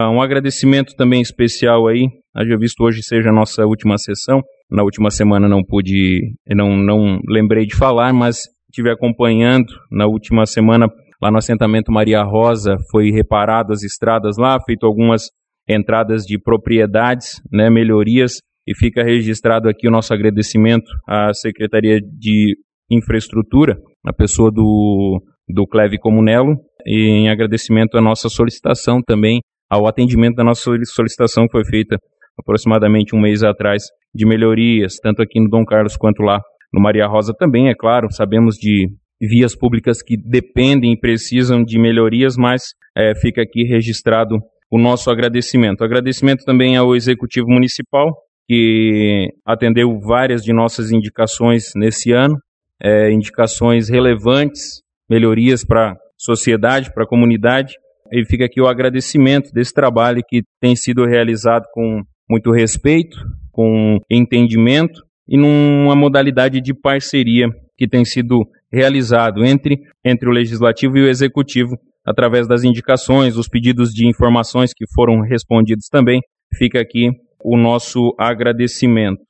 Um 0.00 0.22
agradecimento 0.22 0.94
também 0.96 1.20
especial 1.20 1.88
aí, 1.88 2.06
haja 2.34 2.56
visto 2.56 2.82
hoje 2.82 3.02
seja 3.02 3.30
a 3.30 3.32
nossa 3.32 3.66
última 3.66 3.98
sessão, 3.98 4.40
na 4.70 4.82
última 4.82 5.10
semana 5.10 5.48
não 5.48 5.62
pude, 5.64 6.34
não, 6.46 6.76
não 6.76 7.18
lembrei 7.28 7.66
de 7.66 7.74
falar, 7.74 8.12
mas 8.12 8.42
estive 8.70 8.90
acompanhando. 8.90 9.72
Na 9.90 10.06
última 10.06 10.46
semana 10.46 10.88
lá 11.20 11.30
no 11.30 11.38
assentamento 11.38 11.90
Maria 11.90 12.22
Rosa, 12.22 12.76
foi 12.90 13.10
reparado 13.10 13.72
as 13.72 13.82
estradas 13.82 14.36
lá, 14.38 14.58
feito 14.64 14.86
algumas 14.86 15.30
entradas 15.68 16.22
de 16.22 16.38
propriedades, 16.38 17.40
né, 17.52 17.68
melhorias, 17.68 18.38
e 18.68 18.74
fica 18.76 19.02
registrado 19.02 19.66
aqui 19.66 19.88
o 19.88 19.90
nosso 19.90 20.12
agradecimento 20.12 20.90
à 21.08 21.32
Secretaria 21.32 21.98
de 22.02 22.54
Infraestrutura, 22.90 23.78
na 24.04 24.12
pessoa 24.12 24.50
do, 24.52 25.22
do 25.48 25.66
Cleve 25.66 25.98
Comunello, 25.98 26.54
e 26.84 27.08
em 27.08 27.30
agradecimento 27.30 27.96
à 27.96 28.00
nossa 28.02 28.28
solicitação 28.28 29.00
também, 29.00 29.40
ao 29.70 29.86
atendimento 29.86 30.36
da 30.36 30.44
nossa 30.44 30.70
solicitação 30.84 31.46
que 31.46 31.52
foi 31.52 31.64
feita 31.64 31.96
aproximadamente 32.38 33.16
um 33.16 33.20
mês 33.20 33.42
atrás, 33.42 33.84
de 34.14 34.26
melhorias, 34.26 34.96
tanto 35.02 35.22
aqui 35.22 35.40
no 35.40 35.48
Dom 35.48 35.64
Carlos 35.64 35.96
quanto 35.96 36.22
lá 36.22 36.38
no 36.70 36.80
Maria 36.80 37.06
Rosa 37.06 37.32
também, 37.32 37.70
é 37.70 37.74
claro, 37.74 38.08
sabemos 38.10 38.56
de 38.56 38.88
vias 39.18 39.56
públicas 39.56 40.02
que 40.02 40.14
dependem 40.14 40.92
e 40.92 41.00
precisam 41.00 41.64
de 41.64 41.78
melhorias, 41.78 42.36
mas 42.36 42.62
é, 42.94 43.14
fica 43.14 43.40
aqui 43.40 43.64
registrado 43.64 44.36
o 44.70 44.78
nosso 44.78 45.10
agradecimento. 45.10 45.82
Agradecimento 45.82 46.44
também 46.44 46.76
ao 46.76 46.94
Executivo 46.94 47.48
Municipal, 47.48 48.12
que 48.48 49.28
atendeu 49.44 50.00
várias 50.00 50.42
de 50.42 50.52
nossas 50.54 50.90
indicações 50.90 51.72
nesse 51.76 52.12
ano, 52.12 52.36
é, 52.82 53.10
indicações 53.12 53.90
relevantes, 53.90 54.82
melhorias 55.08 55.64
para 55.64 55.92
a 55.92 55.96
sociedade, 56.16 56.92
para 56.92 57.04
a 57.04 57.08
comunidade, 57.08 57.74
e 58.10 58.24
fica 58.24 58.46
aqui 58.46 58.60
o 58.60 58.66
agradecimento 58.66 59.52
desse 59.52 59.74
trabalho 59.74 60.22
que 60.26 60.42
tem 60.60 60.74
sido 60.74 61.04
realizado 61.04 61.64
com 61.72 62.02
muito 62.28 62.50
respeito, 62.50 63.18
com 63.52 63.98
entendimento 64.10 65.02
e 65.28 65.36
numa 65.36 65.94
modalidade 65.94 66.60
de 66.60 66.72
parceria 66.72 67.48
que 67.76 67.86
tem 67.86 68.04
sido 68.04 68.46
realizado 68.72 69.44
entre, 69.44 69.78
entre 70.04 70.28
o 70.28 70.32
legislativo 70.32 70.96
e 70.96 71.02
o 71.02 71.08
executivo 71.08 71.76
através 72.04 72.48
das 72.48 72.64
indicações, 72.64 73.36
os 73.36 73.48
pedidos 73.48 73.92
de 73.92 74.08
informações 74.08 74.72
que 74.74 74.86
foram 74.94 75.20
respondidos 75.20 75.88
também. 75.90 76.20
Fica 76.56 76.80
aqui 76.80 77.10
o 77.42 77.56
nosso 77.56 78.14
agradecimento. 78.18 79.24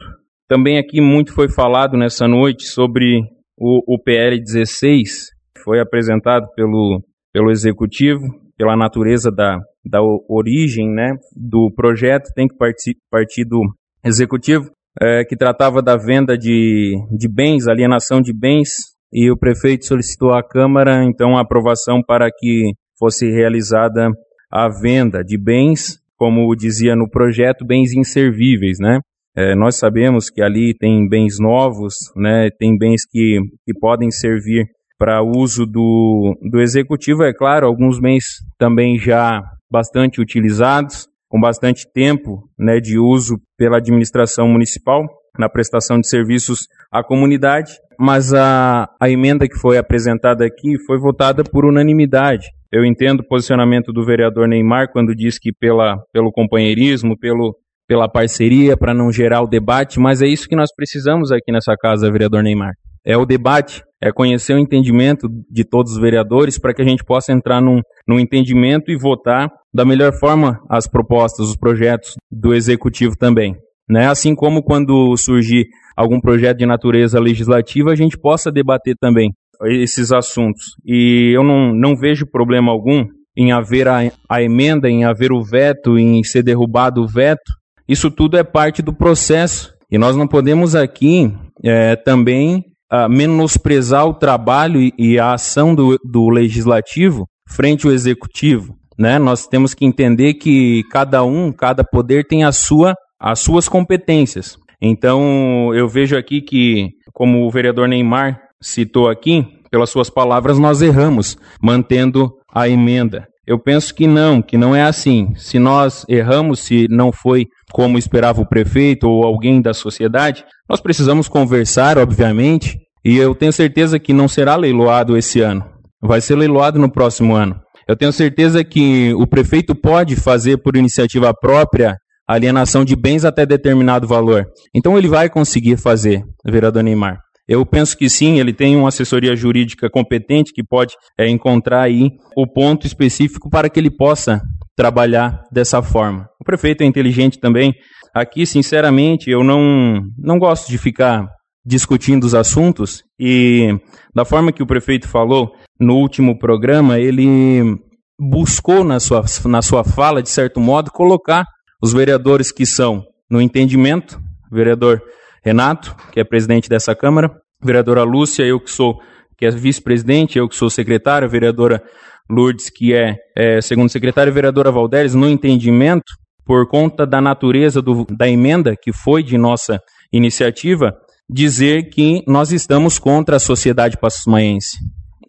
Também 0.49 0.79
aqui 0.79 1.01
muito 1.01 1.33
foi 1.35 1.49
falado 1.49 1.97
nessa 1.97 2.27
noite 2.27 2.65
sobre 2.65 3.21
o, 3.57 3.95
o 3.95 3.99
PL 4.03 4.41
16, 4.41 5.27
que 5.55 5.63
foi 5.63 5.81
apresentado 5.81 6.49
pelo, 6.55 7.03
pelo 7.33 7.51
executivo, 7.51 8.21
pela 8.57 8.77
natureza 8.77 9.31
da, 9.31 9.59
da 9.85 10.01
origem 10.29 10.89
né, 10.89 11.17
do 11.37 11.71
projeto, 11.75 12.33
tem 12.35 12.49
que 12.49 12.57
partir, 12.57 12.97
partir 13.11 13.45
do 13.45 13.63
executivo, 14.05 14.71
é, 15.01 15.25
que 15.25 15.37
tratava 15.37 15.83
da 15.83 15.97
venda 15.97 16.37
de, 16.37 16.97
de 17.17 17.29
bens, 17.29 17.69
alienação 17.69 18.21
de 18.21 18.33
bens, 18.33 18.71
e 19.13 19.31
o 19.31 19.39
prefeito 19.39 19.87
solicitou 19.87 20.33
à 20.33 20.43
Câmara, 20.43 21.05
então, 21.05 21.37
a 21.37 21.41
aprovação 21.41 22.03
para 22.03 22.29
que 22.31 22.73
fosse 22.99 23.31
realizada 23.31 24.11
a 24.51 24.69
venda 24.69 25.23
de 25.23 25.39
bens, 25.39 25.99
como 26.19 26.55
dizia 26.55 26.97
no 26.97 27.09
projeto, 27.09 27.65
bens 27.65 27.93
inservíveis, 27.93 28.79
né? 28.79 29.01
É, 29.37 29.55
nós 29.55 29.77
sabemos 29.77 30.29
que 30.29 30.43
ali 30.43 30.75
tem 30.77 31.09
bens 31.09 31.39
novos, 31.39 31.95
né? 32.17 32.51
Tem 32.59 32.77
bens 32.77 33.03
que, 33.09 33.39
que 33.65 33.73
podem 33.79 34.11
servir 34.11 34.67
para 34.99 35.23
uso 35.23 35.65
do, 35.65 36.37
do 36.51 36.61
executivo, 36.61 37.23
é 37.23 37.33
claro, 37.33 37.67
alguns 37.67 38.01
bens 38.01 38.25
também 38.59 38.99
já 38.99 39.41
bastante 39.71 40.21
utilizados, 40.21 41.07
com 41.29 41.41
bastante 41.41 41.87
tempo 41.93 42.49
né, 42.59 42.81
de 42.81 42.99
uso 42.99 43.37
pela 43.57 43.77
administração 43.77 44.49
municipal 44.49 45.07
na 45.39 45.49
prestação 45.49 46.01
de 46.01 46.09
serviços 46.09 46.67
à 46.91 47.05
comunidade, 47.05 47.75
mas 47.99 48.35
a, 48.35 48.89
a 49.01 49.09
emenda 49.09 49.47
que 49.47 49.57
foi 49.57 49.79
apresentada 49.79 50.45
aqui 50.45 50.77
foi 50.85 50.99
votada 50.99 51.45
por 51.45 51.65
unanimidade. 51.65 52.49
Eu 52.71 52.85
entendo 52.85 53.21
o 53.21 53.27
posicionamento 53.27 53.93
do 53.93 54.05
vereador 54.05 54.47
Neymar 54.47 54.93
quando 54.93 55.15
diz 55.15 55.39
que 55.39 55.51
pela, 55.53 55.97
pelo 56.13 56.31
companheirismo, 56.31 57.19
pelo, 57.19 57.57
pela 57.89 58.09
parceria, 58.09 58.77
para 58.77 58.93
não 58.93 59.11
gerar 59.11 59.41
o 59.41 59.49
debate, 59.49 59.99
mas 59.99 60.21
é 60.21 60.27
isso 60.27 60.47
que 60.47 60.57
nós 60.57 60.71
precisamos 60.75 61.33
aqui 61.33 61.51
nessa 61.51 61.75
casa, 61.77 62.13
vereador 62.13 62.43
Neymar. 62.43 62.75
É 63.07 63.17
o 63.17 63.25
debate, 63.25 63.83
é 64.03 64.13
conhecer 64.13 64.53
o 64.53 64.59
entendimento 64.59 65.29
de 65.51 65.65
todos 65.65 65.93
os 65.93 65.99
vereadores 65.99 66.59
para 66.59 66.75
que 66.75 66.83
a 66.83 66.85
gente 66.85 67.03
possa 67.03 67.33
entrar 67.33 67.63
num, 67.63 67.81
num 68.07 68.21
entendimento 68.21 68.91
e 68.91 68.99
votar 68.99 69.51
da 69.73 69.85
melhor 69.85 70.13
forma 70.13 70.61
as 70.69 70.87
propostas, 70.87 71.49
os 71.49 71.57
projetos 71.57 72.17
do 72.31 72.53
executivo 72.53 73.17
também. 73.17 73.57
Né? 73.89 74.07
Assim 74.07 74.35
como 74.35 74.63
quando 74.63 75.17
surgir 75.17 75.65
algum 75.97 76.21
projeto 76.21 76.59
de 76.59 76.67
natureza 76.67 77.19
legislativa, 77.19 77.91
a 77.93 77.97
gente 77.97 78.19
possa 78.19 78.53
debater 78.53 78.95
também 79.01 79.33
esses 79.67 80.13
assuntos. 80.13 80.75
E 80.85 81.33
eu 81.35 81.43
não, 81.43 81.75
não 81.75 81.97
vejo 81.97 82.27
problema 82.27 82.71
algum 82.71 83.07
em 83.37 83.53
haver 83.53 83.87
a, 83.87 84.11
a 84.29 84.43
emenda, 84.43 84.91
em 84.91 85.05
haver 85.05 85.33
o 85.33 85.43
veto, 85.43 85.99
em 85.99 86.23
ser 86.25 86.43
derrubado 86.43 87.03
o 87.03 87.07
veto. 87.07 87.53
Isso 87.89 88.11
tudo 88.11 88.37
é 88.37 88.45
parte 88.45 88.83
do 88.83 88.93
processo. 88.93 89.73
E 89.91 89.97
nós 89.97 90.17
não 90.17 90.27
podemos 90.27 90.75
aqui 90.75 91.33
é, 91.65 91.97
também 91.97 92.65
uh, 92.93 93.09
menosprezar 93.09 94.07
o 94.07 94.15
trabalho 94.15 94.81
e, 94.81 94.93
e 94.99 95.19
a 95.19 95.33
ação 95.33 95.75
do, 95.75 95.99
do 96.05 96.29
legislativo 96.29 97.27
frente 97.49 97.87
ao 97.87 97.93
executivo. 97.93 98.75
Né? 98.99 99.19
Nós 99.19 99.47
temos 99.47 99.73
que 99.73 99.87
entender 99.87 100.35
que 100.35 100.83
cada 100.91 101.25
um, 101.25 101.53
cada 101.53 101.85
poder 101.85 102.27
tem 102.27 102.45
a 102.45 102.53
sua, 102.53 102.95
as 103.19 103.39
suas 103.39 103.69
competências. 103.69 104.59
Então, 104.81 105.73
eu 105.75 105.89
vejo 105.89 106.17
aqui 106.17 106.41
que, 106.41 106.91
como 107.13 107.47
o 107.47 107.51
vereador 107.51 107.89
Neymar 107.89 108.41
citou 108.61 109.09
aqui, 109.09 109.47
pelas 109.71 109.91
suas 109.91 110.11
palavras, 110.11 110.59
nós 110.59 110.83
erramos, 110.83 111.37
mantendo 111.63 112.33
a 112.53 112.69
emenda. 112.69 113.27
Eu 113.47 113.59
penso 113.59 113.95
que 113.95 114.07
não, 114.07 114.43
que 114.43 114.59
não 114.59 114.77
é 114.77 114.83
assim. 114.83 115.33
Se 115.37 115.59
nós 115.59 116.05
erramos, 116.09 116.61
se 116.61 116.87
não 116.91 117.11
foi 117.11 117.47
como 117.73 117.97
esperava 117.97 118.43
o 118.43 118.49
prefeito 118.49 119.09
ou 119.09 119.25
alguém 119.25 119.63
da 119.63 119.73
sociedade, 119.73 120.45
nós 120.69 120.81
precisamos 120.81 121.29
conversar, 121.29 121.97
obviamente, 121.97 122.79
e 123.05 123.17
eu 123.17 123.35
tenho 123.35 123.53
certeza 123.53 123.99
que 123.99 124.13
não 124.13 124.29
será 124.29 124.55
leiloado 124.55 125.17
esse 125.17 125.41
ano. 125.41 125.65
Vai 126.01 126.21
ser 126.21 126.37
leiloado 126.37 126.79
no 126.79 126.91
próximo 126.91 127.35
ano. 127.35 127.59
Eu 127.89 127.97
tenho 127.97 128.13
certeza 128.13 128.63
que 128.63 129.15
o 129.15 129.27
prefeito 129.27 129.75
pode 129.75 130.15
fazer 130.15 130.59
por 130.59 130.77
iniciativa 130.77 131.33
própria 131.33 131.97
alienação 132.29 132.85
de 132.85 132.95
bens 132.95 133.25
até 133.25 133.47
determinado 133.47 134.07
valor. 134.07 134.47
Então 134.75 134.99
ele 134.99 135.09
vai 135.09 135.31
conseguir 135.31 135.79
fazer, 135.79 136.23
vereador 136.45 136.83
Neymar. 136.83 137.19
Eu 137.49 137.65
penso 137.65 137.97
que 137.97 138.11
sim, 138.11 138.39
ele 138.39 138.53
tem 138.53 138.77
uma 138.77 138.89
assessoria 138.89 139.35
jurídica 139.35 139.89
competente 139.89 140.53
que 140.53 140.63
pode 140.63 140.95
é, 141.19 141.27
encontrar 141.29 141.83
aí 141.83 142.11
o 142.37 142.47
ponto 142.47 142.87
específico 142.87 143.49
para 143.49 143.71
que 143.71 143.81
ele 143.81 143.91
possa 143.91 144.43
trabalhar 144.77 145.43
dessa 145.51 145.83
forma. 145.83 146.29
O 146.39 146.45
prefeito 146.45 146.83
é 146.83 146.87
inteligente 146.87 147.39
também. 147.39 147.75
Aqui, 148.15 148.45
sinceramente, 148.45 149.31
eu 149.31 149.43
não, 149.43 150.03
não 150.19 150.39
gosto 150.39 150.69
de 150.69 150.77
ficar 150.77 151.27
discutindo 151.65 152.25
os 152.25 152.35
assuntos 152.35 153.03
e 153.19 153.77
da 154.15 154.25
forma 154.25 154.53
que 154.53 154.63
o 154.63 154.67
prefeito 154.67 155.09
falou 155.09 155.51
no 155.81 155.97
último 155.97 156.39
programa, 156.39 156.99
ele 156.99 157.79
buscou 158.19 158.83
na 158.83 158.99
sua, 158.99 159.25
na 159.47 159.63
sua 159.63 159.85
fala, 159.85 160.23
de 160.23 160.29
certo 160.29 160.61
modo, 160.61 160.91
colocar 160.91 161.45
os 161.83 161.93
vereadores 161.93 162.51
que 162.51 162.67
são 162.67 163.05
no 163.31 163.41
entendimento, 163.41 164.21
vereador 164.51 165.01
Renato, 165.49 165.97
que 166.13 166.21
é 166.21 166.25
presidente 166.25 166.69
dessa 166.69 166.95
Câmara, 166.95 167.31
vereadora 167.63 168.03
Lúcia, 168.03 168.45
eu 168.45 168.61
que 168.61 168.71
sou 168.71 169.01
que 169.37 169.47
é 169.47 169.51
vice-presidente, 169.51 170.37
eu 170.37 170.49
que 170.49 170.55
sou 170.55 170.69
secretário, 170.69 171.29
vereadora 171.29 171.83
Lourdes, 172.29 172.69
que 172.69 172.93
é, 172.93 173.17
é 173.37 173.61
segundo 173.63 173.89
secretário, 173.89 174.33
vereadora 174.33 174.71
Valdéres, 174.71 175.15
no 175.15 175.29
entendimento, 175.29 176.13
por 176.45 176.69
conta 176.69 177.07
da 177.07 177.21
natureza 177.21 177.81
do, 177.81 178.05
da 178.11 178.29
emenda 178.29 178.75
que 178.77 178.93
foi 178.93 179.23
de 179.23 179.39
nossa 179.39 179.81
iniciativa, 180.13 180.93
dizer 181.31 181.89
que 181.89 182.23
nós 182.27 182.53
estamos 182.53 182.99
contra 182.99 183.37
a 183.37 183.41
sociedade 183.41 183.97
passosmaense. 183.97 184.77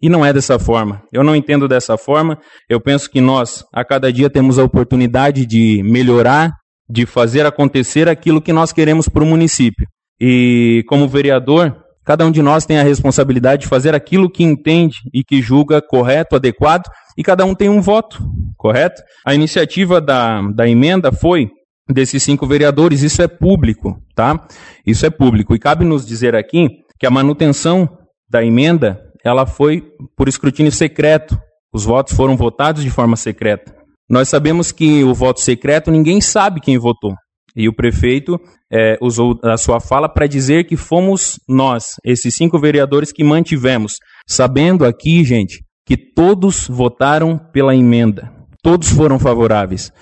E 0.02 0.08
não 0.08 0.26
é 0.26 0.32
dessa 0.32 0.58
forma. 0.58 1.02
Eu 1.12 1.22
não 1.22 1.36
entendo 1.36 1.68
dessa 1.68 1.96
forma. 1.96 2.38
Eu 2.68 2.80
penso 2.80 3.08
que 3.08 3.20
nós, 3.20 3.64
a 3.72 3.84
cada 3.84 4.12
dia, 4.12 4.28
temos 4.28 4.58
a 4.58 4.64
oportunidade 4.64 5.46
de 5.46 5.82
melhorar, 5.84 6.50
de 6.90 7.06
fazer 7.06 7.46
acontecer 7.46 8.08
aquilo 8.08 8.42
que 8.42 8.52
nós 8.52 8.72
queremos 8.72 9.08
para 9.08 9.22
o 9.22 9.26
município. 9.26 9.86
E 10.20 10.84
como 10.88 11.08
vereador, 11.08 11.76
cada 12.04 12.26
um 12.26 12.30
de 12.30 12.42
nós 12.42 12.66
tem 12.66 12.78
a 12.78 12.82
responsabilidade 12.82 13.62
de 13.62 13.68
fazer 13.68 13.94
aquilo 13.94 14.30
que 14.30 14.44
entende 14.44 14.98
e 15.14 15.24
que 15.24 15.40
julga 15.40 15.80
correto, 15.80 16.36
adequado, 16.36 16.84
e 17.16 17.22
cada 17.22 17.44
um 17.44 17.54
tem 17.54 17.68
um 17.68 17.80
voto, 17.80 18.22
correto? 18.56 19.02
A 19.26 19.34
iniciativa 19.34 20.00
da, 20.00 20.42
da 20.42 20.68
emenda 20.68 21.10
foi 21.10 21.50
desses 21.88 22.22
cinco 22.22 22.46
vereadores, 22.46 23.02
isso 23.02 23.22
é 23.22 23.28
público, 23.28 24.00
tá? 24.14 24.46
Isso 24.86 25.04
é 25.04 25.10
público. 25.10 25.54
E 25.54 25.58
cabe 25.58 25.84
nos 25.84 26.06
dizer 26.06 26.34
aqui 26.34 26.68
que 26.98 27.06
a 27.06 27.10
manutenção 27.10 27.88
da 28.28 28.44
emenda, 28.44 29.00
ela 29.24 29.46
foi 29.46 29.82
por 30.16 30.28
escrutínio 30.28 30.70
secreto. 30.70 31.36
Os 31.72 31.84
votos 31.84 32.14
foram 32.14 32.36
votados 32.36 32.82
de 32.82 32.90
forma 32.90 33.16
secreta. 33.16 33.74
Nós 34.08 34.28
sabemos 34.28 34.72
que 34.72 35.04
o 35.04 35.14
voto 35.14 35.40
secreto, 35.40 35.90
ninguém 35.90 36.20
sabe 36.20 36.60
quem 36.60 36.78
votou. 36.78 37.14
E 37.56 37.68
o 37.68 37.74
prefeito 37.74 38.38
é, 38.72 38.96
usou 39.00 39.38
a 39.42 39.56
sua 39.56 39.80
fala 39.80 40.08
para 40.08 40.26
dizer 40.26 40.64
que 40.64 40.76
fomos 40.76 41.38
nós, 41.48 41.96
esses 42.04 42.34
cinco 42.34 42.58
vereadores, 42.58 43.12
que 43.12 43.24
mantivemos. 43.24 43.94
Sabendo 44.26 44.84
aqui, 44.84 45.24
gente, 45.24 45.64
que 45.84 45.96
todos 45.96 46.68
votaram 46.68 47.38
pela 47.52 47.74
emenda. 47.74 48.32
Todos 48.62 48.90
foram 48.90 49.18
favoráveis. 49.18 49.92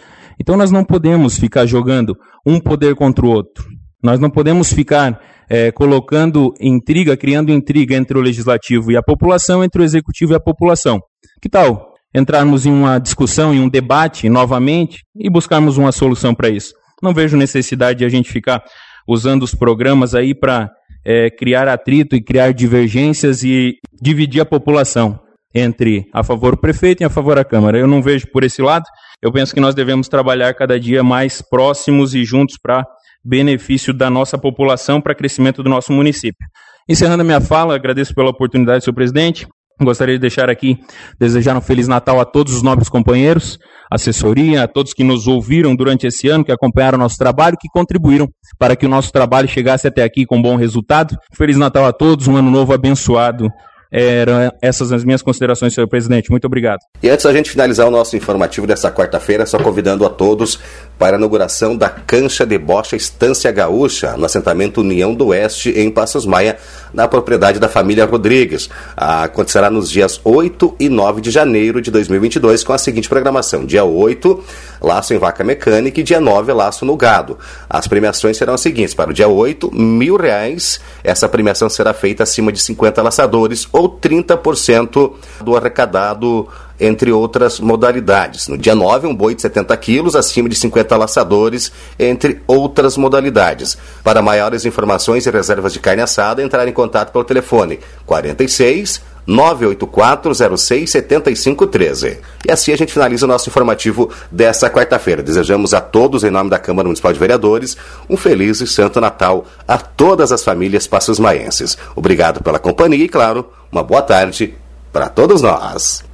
Então 0.41 0.57
nós 0.57 0.71
não 0.71 0.85
podemos 0.85 1.39
ficar 1.39 1.67
jogando 1.67 2.17
um 2.47 2.61
poder 2.61 2.95
contra 2.95 3.25
o 3.25 3.31
outro. 3.31 3.65
Nós 4.03 4.21
não 4.21 4.31
podemos 4.31 4.73
ficar 4.73 5.21
é, 5.49 5.73
colocando 5.73 6.53
intriga, 6.61 7.17
criando 7.17 7.51
intriga 7.51 7.97
entre 7.97 8.19
o 8.19 8.21
legislativo 8.21 8.93
e 8.93 8.97
a 8.97 9.03
população, 9.03 9.65
entre 9.65 9.81
o 9.81 9.85
executivo 9.85 10.33
e 10.33 10.37
a 10.37 10.41
população. 10.41 11.01
Que 11.41 11.49
tal 11.49 11.95
entrarmos 12.15 12.67
em 12.67 12.73
uma 12.73 12.99
discussão, 12.99 13.53
em 13.53 13.61
um 13.61 13.69
debate 13.69 14.29
novamente 14.29 15.03
e 15.17 15.31
buscarmos 15.31 15.77
uma 15.77 15.93
solução 15.93 16.35
para 16.35 16.49
isso? 16.49 16.75
Não 17.03 17.15
vejo 17.15 17.37
necessidade 17.37 18.01
de 18.01 18.05
a 18.05 18.09
gente 18.09 18.31
ficar 18.31 18.63
usando 19.07 19.43
os 19.43 19.55
programas 19.55 20.15
aí 20.15 20.35
para 20.35 20.71
é, 21.05 21.31
criar 21.31 21.69
atrito 21.69 22.15
e 22.15 22.23
criar 22.23 22.53
divergências 22.53 23.43
e 23.43 23.77
dividir 24.01 24.41
a 24.41 24.47
população 24.47 25.19
entre 25.55 26.07
a 26.13 26.23
favor 26.23 26.55
do 26.55 26.61
prefeito 26.61 27.03
e 27.03 27.05
a 27.05 27.11
favor 27.11 27.37
da 27.37 27.45
Câmara. 27.45 27.79
Eu 27.79 27.87
não 27.87 28.03
vejo 28.03 28.27
por 28.31 28.45
esse 28.45 28.61
lado. 28.61 28.85
Eu 29.23 29.33
penso 29.33 29.55
que 29.55 29.61
nós 29.61 29.75
devemos 29.75 30.09
trabalhar 30.09 30.53
cada 30.55 30.79
dia 30.79 31.03
mais 31.03 31.41
próximos 31.41 32.15
e 32.15 32.25
juntos 32.25 32.57
para 32.63 32.85
benefício 33.25 33.93
da 33.93 34.09
nossa 34.09 34.39
população, 34.39 35.01
para 35.01 35.15
crescimento 35.15 35.63
do 35.63 35.69
nosso 35.69 35.93
município. 35.93 36.47
Encerrando 36.89 37.23
a 37.23 37.25
minha 37.25 37.41
fala, 37.41 37.75
agradeço 37.75 38.15
pela 38.15 38.31
oportunidade, 38.31 38.85
senhor 38.85 38.95
presidente. 38.95 39.47
Gostaria 39.81 40.17
de 40.17 40.21
deixar 40.21 40.51
aqui, 40.51 40.79
desejar 41.21 41.57
um 41.57 41.61
Feliz 41.61 41.87
Natal 41.87 42.21
a 42.21 42.25
todos 42.25 42.53
os 42.53 42.63
nobres 42.63 42.89
companheiros, 42.89 43.59
assessoria, 43.91 44.65
a 44.65 44.69
todos 44.69 44.93
que 44.93 45.05
nos 45.05 45.29
ouviram 45.29 45.75
durante 45.77 46.07
esse 46.07 46.29
ano, 46.29 46.45
que 46.45 46.51
acompanharam 46.51 46.99
o 46.99 47.01
nosso 47.01 47.17
trabalho, 47.17 47.57
que 47.59 47.69
contribuíram 47.69 48.29
para 48.59 48.75
que 48.75 48.87
o 48.87 48.89
nosso 48.89 49.13
trabalho 49.13 49.47
chegasse 49.47 49.87
até 49.87 50.03
aqui 50.03 50.27
com 50.27 50.43
bom 50.43 50.57
resultado. 50.57 51.17
Feliz 51.33 51.57
Natal 51.57 51.85
a 51.87 51.93
todos, 51.93 52.27
um 52.27 52.37
ano 52.37 52.51
novo 52.51 52.73
abençoado 52.73 53.49
eram 53.91 54.53
essas 54.61 54.93
as 54.93 55.05
minhas 55.05 55.23
considerações, 55.23 55.75
senhor 55.75 55.89
presidente. 55.89 56.31
Muito 56.31 56.47
obrigado. 56.47 56.81
E 57.03 57.09
antes 57.09 57.25
da 57.25 57.33
gente 57.33 57.51
finalizar 57.51 57.87
o 57.87 57.91
nosso 57.91 58.17
informativo 58.17 58.67
dessa 58.67 58.91
quarta-feira, 58.91 59.47
só 59.47 59.59
convidando 59.59 60.05
a 60.05 60.11
todos 60.11 60.59
para 60.99 61.17
a 61.17 61.19
inauguração 61.19 61.77
da 61.77 61.89
Cancha 61.89 62.45
de 62.45 62.59
Bocha 62.59 62.97
Estância 62.97 63.51
Gaúcha, 63.51 64.17
no 64.17 64.25
assentamento 64.25 64.81
União 64.81 65.15
do 65.15 65.29
Oeste, 65.29 65.71
em 65.71 65.91
Passos 65.91 66.27
Maia, 66.27 66.59
na 66.93 67.07
propriedade 67.07 67.59
da 67.59 67.69
família 67.69 68.05
Rodrigues. 68.05 68.69
Acontecerá 68.97 69.71
nos 69.71 69.91
dias 69.91 70.21
8 70.25 70.77
e 70.81 70.89
9 70.89 71.21
de 71.21 71.31
janeiro 71.31 71.81
de 71.81 71.91
2022, 71.91 72.65
com 72.65 72.73
a 72.73 72.79
seguinte 72.79 73.09
programação: 73.09 73.65
dia 73.65 73.85
8, 73.85 74.43
laço 74.81 75.15
em 75.15 75.19
vaca 75.19 75.45
mecânica, 75.45 76.01
e 76.01 76.03
dia 76.03 76.21
9, 76.21 76.53
laço 76.53 76.85
no 76.85 76.97
gado. 76.97 77.39
As 77.69 77.87
premiações 77.87 78.37
serão 78.37 78.55
as 78.55 78.61
seguintes: 78.61 78.95
para 78.95 79.11
o 79.11 79.15
dia 79.15 79.29
8, 79.29 79.75
mil 79.75 80.17
reais. 80.17 80.81
Essa 81.03 81.29
premiação 81.29 81.69
será 81.69 81.95
feita 81.95 82.23
acima 82.23 82.53
de 82.53 82.61
50 82.61 83.03
laçadores 83.03 83.67
ou 83.79 83.89
30% 83.89 85.13
do 85.41 85.57
arrecadado 85.57 86.49
entre 86.81 87.13
outras 87.13 87.59
modalidades. 87.61 88.49
No 88.49 88.59
dia 88.59 88.75
9, 88.75 89.07
um 89.07 89.15
boi 89.15 89.35
de 89.35 89.43
70 89.43 89.77
quilos, 89.77 90.17
acima 90.17 90.49
de 90.49 90.57
50 90.57 90.97
laçadores, 90.97 91.73
entre 91.99 92.43
outras 92.47 92.97
modalidades. 92.97 93.77
Para 94.03 94.23
maiores 94.23 94.65
informações 94.65 95.27
e 95.27 95.31
reservas 95.31 95.73
de 95.73 95.81
carne 95.81 96.03
assada, 96.03 96.43
entrar 96.43 96.67
em 96.69 96.73
contato 96.73 97.13
pelo 97.13 97.25
telefone 97.25 97.81
46 98.07 99.01
984067513. 99.29 102.19
E 102.49 102.51
assim 102.51 102.73
a 102.73 102.77
gente 102.77 102.93
finaliza 102.93 103.27
o 103.27 103.29
nosso 103.29 103.51
informativo 103.51 104.11
desta 104.31 104.71
quarta-feira. 104.71 105.23
Desejamos 105.23 105.75
a 105.75 105.81
todos, 105.81 106.25
em 106.25 106.31
nome 106.31 106.49
da 106.49 106.59
Câmara 106.59 106.87
Municipal 106.87 107.13
de 107.13 107.19
Vereadores, 107.19 107.77
um 108.09 108.17
feliz 108.17 108.63
e 108.63 108.67
santo 108.67 108.99
Natal 109.01 109.45
a 109.67 109.77
todas 109.77 110.33
as 110.33 110.43
famílias 110.43 110.87
passos 110.87 111.19
maenses. 111.19 111.77
Obrigado 111.95 112.43
pela 112.43 112.59
companhia 112.59 113.05
e, 113.05 113.09
claro, 113.09 113.51
uma 113.71 113.83
boa 113.83 114.01
tarde 114.01 114.55
para 114.93 115.09
todos 115.09 115.43
nós. 115.43 116.08